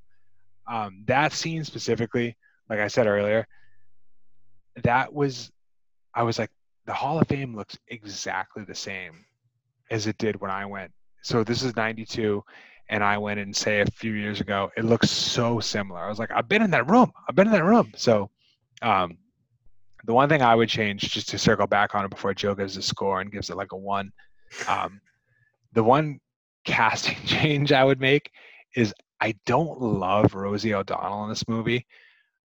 [0.72, 2.38] um, that scene specifically,
[2.70, 3.46] like I said earlier,
[4.84, 5.52] that was,
[6.16, 6.50] I was like,
[6.86, 9.26] the Hall of Fame looks exactly the same
[9.92, 10.94] as it did when I went.
[11.24, 12.42] So this is '92
[12.92, 16.02] and I went and say a few years ago, it looks so similar.
[16.02, 17.12] I was like, I've been in that room.
[17.30, 17.92] I've been in that room.
[17.98, 18.30] So
[18.84, 19.18] um,
[20.06, 22.78] The one thing I would change, just to circle back on it before Joe gives
[22.78, 24.12] a score and gives it like a one,
[24.68, 25.02] um,
[25.74, 26.20] the one
[26.66, 28.32] casting change I would make
[28.76, 31.86] is I don't love Rosie O'Donnell in this movie.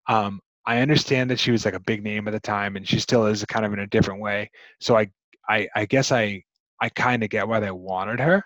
[0.08, 3.00] Um, I understand that she was like a big name at the time, and she
[3.00, 4.50] still is kind of in a different way.
[4.80, 5.10] So I,
[5.48, 6.44] I, I guess I,
[6.80, 8.44] I kind of get why they wanted her,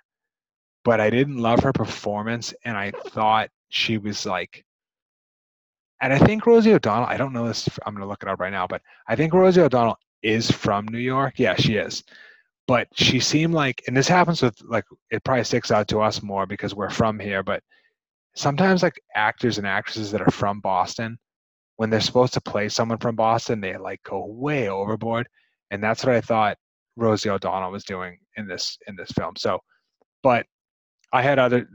[0.85, 4.65] but I didn't love her performance, and I thought she was like,
[6.01, 7.09] and I think Rosie O'Donnell.
[7.09, 7.69] I don't know this.
[7.85, 10.99] I'm gonna look it up right now, but I think Rosie O'Donnell is from New
[10.99, 11.35] York.
[11.39, 12.03] Yeah, she is.
[12.67, 16.23] But she seemed like, and this happens with like, it probably sticks out to us
[16.23, 17.43] more because we're from here.
[17.43, 17.63] But
[18.35, 21.19] sometimes like actors and actresses that are from Boston
[21.81, 25.27] when they're supposed to play someone from Boston, they like go way overboard,
[25.71, 26.59] and that's what I thought
[26.97, 29.35] Rosie O'Donnell was doing in this in this film.
[29.39, 29.61] So,
[30.23, 30.45] but
[31.13, 31.69] I had other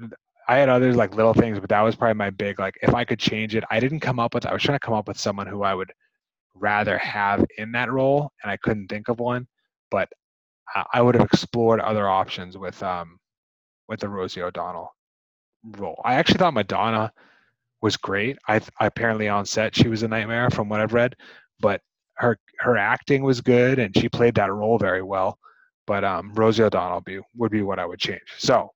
[0.48, 3.06] I had other like little things, but that was probably my big like if I
[3.06, 3.64] could change it.
[3.70, 5.74] I didn't come up with I was trying to come up with someone who I
[5.74, 5.92] would
[6.54, 9.48] rather have in that role, and I couldn't think of one.
[9.92, 10.10] But
[10.94, 13.20] I would have explored other options with um
[13.88, 14.94] with the Rosie O'Donnell
[15.78, 16.02] role.
[16.04, 17.12] I actually thought Madonna
[17.82, 18.38] was great.
[18.48, 21.16] I, I apparently on set she was a nightmare from what I've read,
[21.60, 21.82] but
[22.16, 25.38] her her acting was good and she played that role very well.
[25.88, 28.24] But um, Rosie O'Donnell be, would be what I would change.
[28.40, 28.72] So,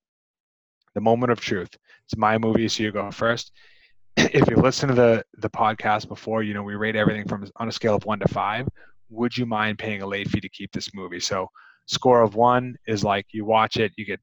[0.94, 1.70] the moment of truth.
[2.06, 3.52] It's my movie, so you go first.
[4.18, 7.68] if you listen to the the podcast before, you know we rate everything from on
[7.68, 8.68] a scale of one to five.
[9.10, 11.20] Would you mind paying a late fee to keep this movie?
[11.20, 11.48] So,
[11.88, 14.20] score of one is like you watch it, you get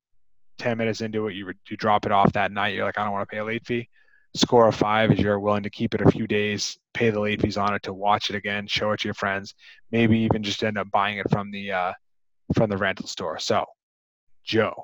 [0.58, 2.74] ten minutes into it, you you drop it off that night.
[2.74, 3.88] You're like, I don't want to pay a late fee
[4.36, 7.40] score of five is you're willing to keep it a few days, pay the late
[7.40, 9.54] fees on it to watch it again, show it to your friends,
[9.90, 11.92] maybe even just end up buying it from the uh,
[12.54, 13.38] from the rental store.
[13.38, 13.64] So,
[14.44, 14.74] Joe,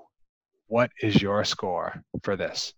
[0.66, 2.72] what is your score for this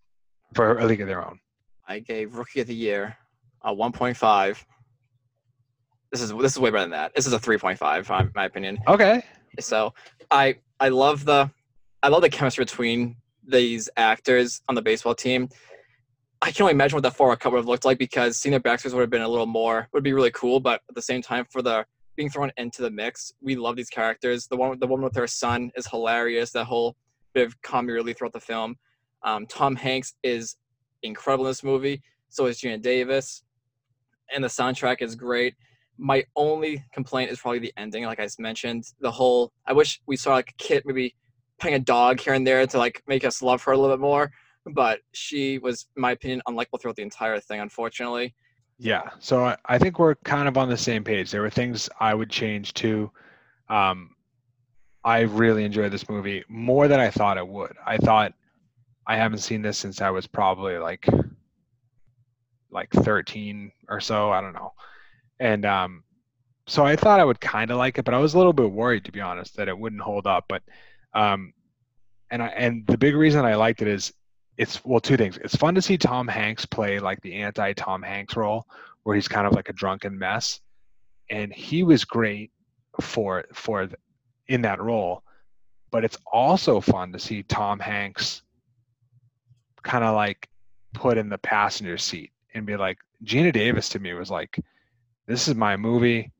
[0.55, 1.39] for a league of their own?
[1.87, 3.17] I gave Rookie of the Year
[3.63, 4.65] a 1.5.
[6.13, 7.15] This is this is way better than that.
[7.15, 8.79] This is a 3.5, in my opinion.
[8.87, 9.23] Okay.
[9.61, 9.93] So
[10.31, 11.51] I I love the
[12.03, 13.17] I love the chemistry between
[13.47, 15.49] these actors on the baseball team.
[16.43, 18.53] I can only imagine what that forward oh cut would have looked like because seeing
[18.53, 20.61] the Baxters would have been a little more would be really cool.
[20.61, 23.89] But at the same time, for the being thrown into the mix, we love these
[23.89, 24.47] characters.
[24.47, 26.51] The one the woman with her son is hilarious.
[26.53, 26.97] That whole
[27.35, 28.77] bit of comedy relief throughout the film.
[29.23, 30.57] Um, Tom Hanks is
[31.03, 32.03] incredible in this movie.
[32.29, 33.45] So is Geena Davis,
[34.35, 35.55] and the soundtrack is great.
[35.99, 38.05] My only complaint is probably the ending.
[38.05, 39.53] Like I mentioned, the whole.
[39.67, 41.15] I wish we saw like a kid maybe
[41.61, 44.01] petting a dog here and there to like make us love her a little bit
[44.01, 44.33] more
[44.67, 48.35] but she was, in my opinion, unlikable throughout the entire thing, unfortunately.
[48.79, 51.31] Yeah, so I, I think we're kind of on the same page.
[51.31, 53.11] There were things I would change too.
[53.69, 54.11] Um,
[55.05, 57.77] I really enjoyed this movie more than I thought it would.
[57.85, 58.33] I thought
[59.07, 61.07] I haven't seen this since I was probably like
[62.71, 64.31] like 13 or so.
[64.31, 64.73] I don't know,
[65.39, 66.05] and um,
[66.67, 68.71] so I thought I would kind of like it, but I was a little bit
[68.71, 70.47] worried to be honest that it wouldn't hold up.
[70.49, 70.63] But
[71.13, 71.53] um,
[72.31, 74.13] and I and the big reason I liked it is
[74.57, 78.03] it's well two things it's fun to see tom hanks play like the anti tom
[78.03, 78.67] hanks role
[79.03, 80.61] where he's kind of like a drunken mess
[81.29, 82.53] and he was great
[83.01, 83.89] for for
[84.49, 85.23] in that role.
[85.91, 88.43] But it's also fun to see tom hanks
[89.83, 90.49] kind of like
[90.93, 94.59] put in the passenger seat and be like Geena davis to me was like
[95.27, 96.31] this is my movie.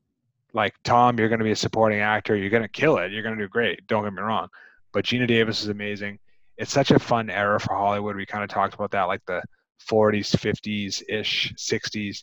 [0.53, 2.37] Like tom you're going to be a supporting actor.
[2.37, 3.13] You're going to kill it.
[3.13, 3.87] You're going to do great.
[3.87, 4.49] Don't get me wrong.
[4.93, 6.19] But Geena davis is amazing.
[6.57, 8.17] It's such a fun era for Hollywood.
[8.17, 9.43] We kind of talked about that, like the
[9.89, 12.23] 40s, 50s ish, 60s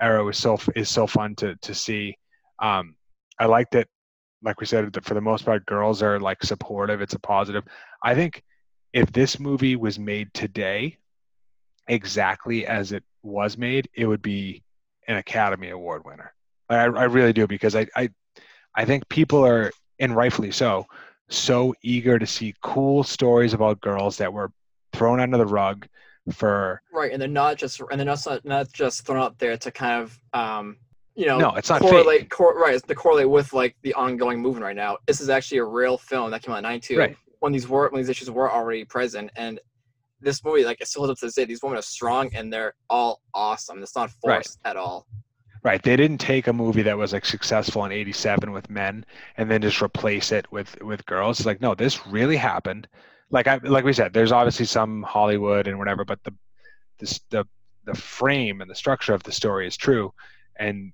[0.00, 2.16] era was so is so fun to to see.
[2.60, 2.96] Um,
[3.38, 3.88] I like that,
[4.44, 7.00] like we said, for the most part, girls are like supportive.
[7.00, 7.64] It's a positive.
[8.02, 8.42] I think
[8.92, 10.98] if this movie was made today,
[11.88, 14.62] exactly as it was made, it would be
[15.08, 16.32] an Academy Award winner.
[16.68, 18.10] I, I really do because I, I
[18.74, 20.86] I think people are, and rightfully so,
[21.28, 24.50] so eager to see cool stories about girls that were
[24.92, 25.86] thrown under the rug
[26.32, 29.70] for right and they're not just and they're not not just thrown out there to
[29.70, 30.78] kind of um
[31.14, 32.30] you know no it's not correlate fake.
[32.30, 35.58] Cor- right it's to correlate with like the ongoing movement right now this is actually
[35.58, 37.16] a real film that came out in 92 right.
[37.40, 39.60] when these were when these issues were already present and
[40.20, 42.52] this movie like it still holds up to this day these women are strong and
[42.52, 44.70] they're all awesome it's not forced right.
[44.70, 45.06] at all
[45.64, 45.82] Right.
[45.82, 49.04] They didn't take a movie that was like successful in 87 with men
[49.38, 51.40] and then just replace it with with girls.
[51.40, 52.86] It's like, no, this really happened.
[53.30, 56.34] Like I like we said, there's obviously some Hollywood and whatever, but the
[56.98, 57.46] this the
[57.86, 60.12] the frame and the structure of the story is true.
[60.56, 60.92] And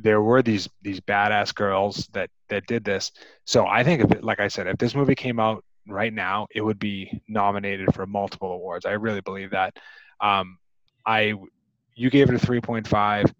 [0.00, 3.12] there were these these badass girls that that did this.
[3.44, 6.46] So I think if it, like I said, if this movie came out right now,
[6.54, 8.86] it would be nominated for multiple awards.
[8.86, 9.76] I really believe that.
[10.20, 10.58] Um,
[11.04, 11.34] I
[11.98, 13.32] you gave it a 3.5.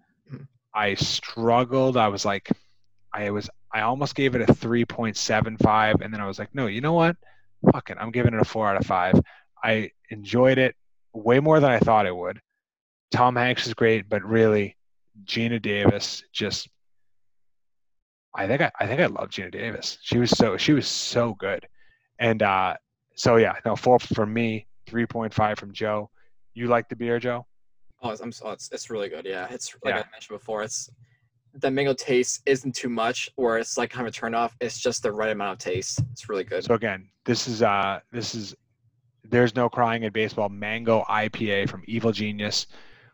[0.74, 1.96] I struggled.
[1.96, 2.50] I was like,
[3.12, 6.80] I was, I almost gave it a 3.75, and then I was like, no, you
[6.80, 7.16] know what?
[7.72, 9.20] Fuck it, I'm giving it a four out of five.
[9.62, 10.74] I enjoyed it
[11.12, 12.40] way more than I thought it would.
[13.10, 14.76] Tom Hanks is great, but really,
[15.24, 16.68] Geena Davis just.
[18.34, 19.98] I think I, I think I love Geena Davis.
[20.02, 21.66] She was so she was so good,
[22.18, 22.74] and uh,
[23.14, 26.10] so yeah, no four for me, three point five from Joe.
[26.54, 27.46] You like the beer, Joe?
[28.02, 29.24] Oh, it's, I'm, oh, it's it's really good.
[29.24, 30.00] Yeah, it's like Yeah.
[30.00, 30.62] I mentioned before.
[30.62, 30.90] It's
[31.54, 34.56] the mango taste isn't too much, or it's like kind of a turn off.
[34.60, 36.00] It's just the right amount of taste.
[36.12, 36.64] It's really good.
[36.64, 38.54] So again, this is uh this is
[39.24, 42.66] there's no crying in baseball mango IPA from Evil Genius,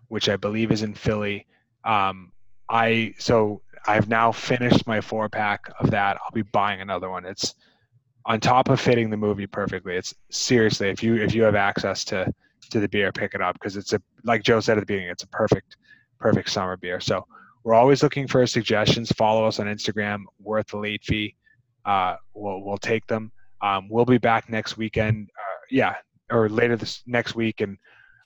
[0.08, 1.46] which I believe is in Philly.
[1.84, 2.32] Um,
[2.68, 6.18] I so I've now finished my four pack of that.
[6.22, 7.26] I'll be buying another one.
[7.26, 7.54] It's
[8.26, 9.96] on top of fitting the movie perfectly.
[9.96, 12.32] It's seriously if you if you have access to
[12.70, 15.10] to the beer, pick it up because it's a like Joe said at the beginning,
[15.10, 15.76] it's a perfect
[16.18, 17.00] perfect summer beer.
[17.00, 17.26] So
[17.62, 19.12] we're always looking for suggestions.
[19.12, 21.34] Follow us on Instagram, worth the late fee.
[21.84, 23.32] Uh, we'll we'll take them.
[23.60, 25.30] Um, we'll be back next weekend.
[25.36, 25.94] Uh, yeah,
[26.30, 27.78] or later this next week, and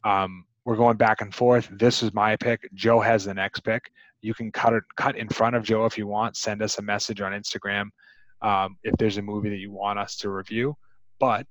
[0.05, 1.67] um, we're going back and forth.
[1.73, 2.69] This is my pick.
[2.75, 3.91] Joe has the next pick.
[4.21, 6.37] You can cut it cut in front of Joe if you want.
[6.37, 7.87] Send us a message on Instagram
[8.43, 10.77] um, if there's a movie that you want us to review.
[11.19, 11.47] But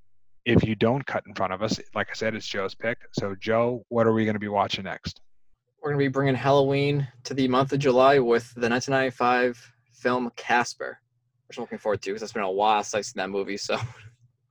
[0.46, 3.00] if you don't cut in front of us, like I said, it's Joe's pick.
[3.14, 5.20] So Joe, what are we going to be watching next?
[5.82, 11.00] We're gonna be bringing Halloween to the month of July with the 1995 film Casper,
[11.48, 13.58] which I'm looking forward to because it's been a while since I've seen that movie.
[13.58, 13.80] So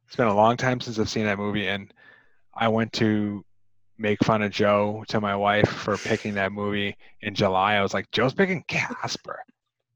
[0.09, 1.95] It's been a long time since I've seen that movie, and
[2.53, 3.45] I went to
[3.99, 7.75] make fun of Joe to my wife for picking that movie in July.
[7.75, 9.41] I was like, Joe's picking Casper.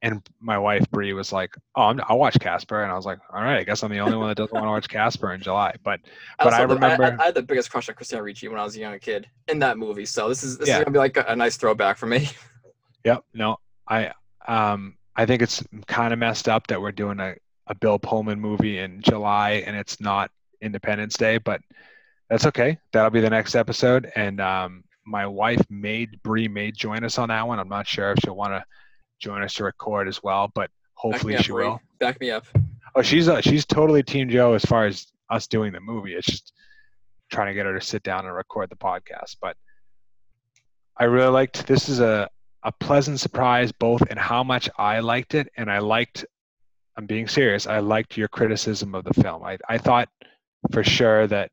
[0.02, 3.18] And my wife Bree was like, "Oh, I'm, I'll watch Casper," and I was like,
[3.30, 5.42] "All right, I guess I'm the only one that doesn't want to watch Casper in
[5.42, 6.00] July." But
[6.38, 8.64] But I also, remember- I, I, had the biggest crush on Christina Ricci when I
[8.64, 10.06] was a young kid in that movie.
[10.06, 10.78] So this is this Yeah.
[10.78, 12.28] is gonna be like a, a nice throwback for me.
[13.04, 13.24] Yep.
[13.34, 13.56] No,
[13.88, 14.12] I
[14.48, 17.34] um I think it's kind of messed up that we're doing a,
[17.66, 20.30] a Bill Pullman movie in July and it's not
[20.62, 21.60] Independence Day, but
[22.30, 22.78] that's okay.
[22.92, 24.10] That'll be the next episode.
[24.16, 27.58] And um my wife made Bree may join us on that one.
[27.58, 28.64] I'm not sure if she'll want to
[29.18, 31.64] join us to record as well, but hopefully up, she Bree.
[31.64, 31.80] will.
[31.98, 32.46] Back me up.
[32.94, 36.14] Oh, she's uh, she's totally Team Joe as far as us doing the movie.
[36.14, 36.52] It's just
[37.30, 39.36] trying to get her to sit down and record the podcast.
[39.40, 39.56] But
[40.96, 42.28] I really liked this is a
[42.62, 46.24] a pleasant surprise both in how much I liked it and I liked
[46.96, 47.66] I'm being serious.
[47.66, 49.42] I liked your criticism of the film.
[49.42, 50.08] I, I thought
[50.72, 51.50] for sure that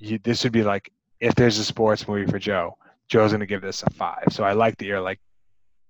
[0.00, 0.90] you, this would be like
[1.20, 2.76] if there's a sports movie for Joe,
[3.08, 4.24] Joe's gonna give this a five.
[4.30, 5.20] So I like that you're like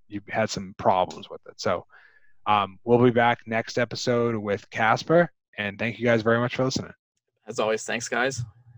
[0.09, 1.61] you had some problems with it.
[1.61, 1.87] So
[2.47, 6.65] um, we'll be back next episode with Casper, and thank you guys very much for
[6.65, 6.93] listening.
[7.47, 8.43] As always, thanks guys.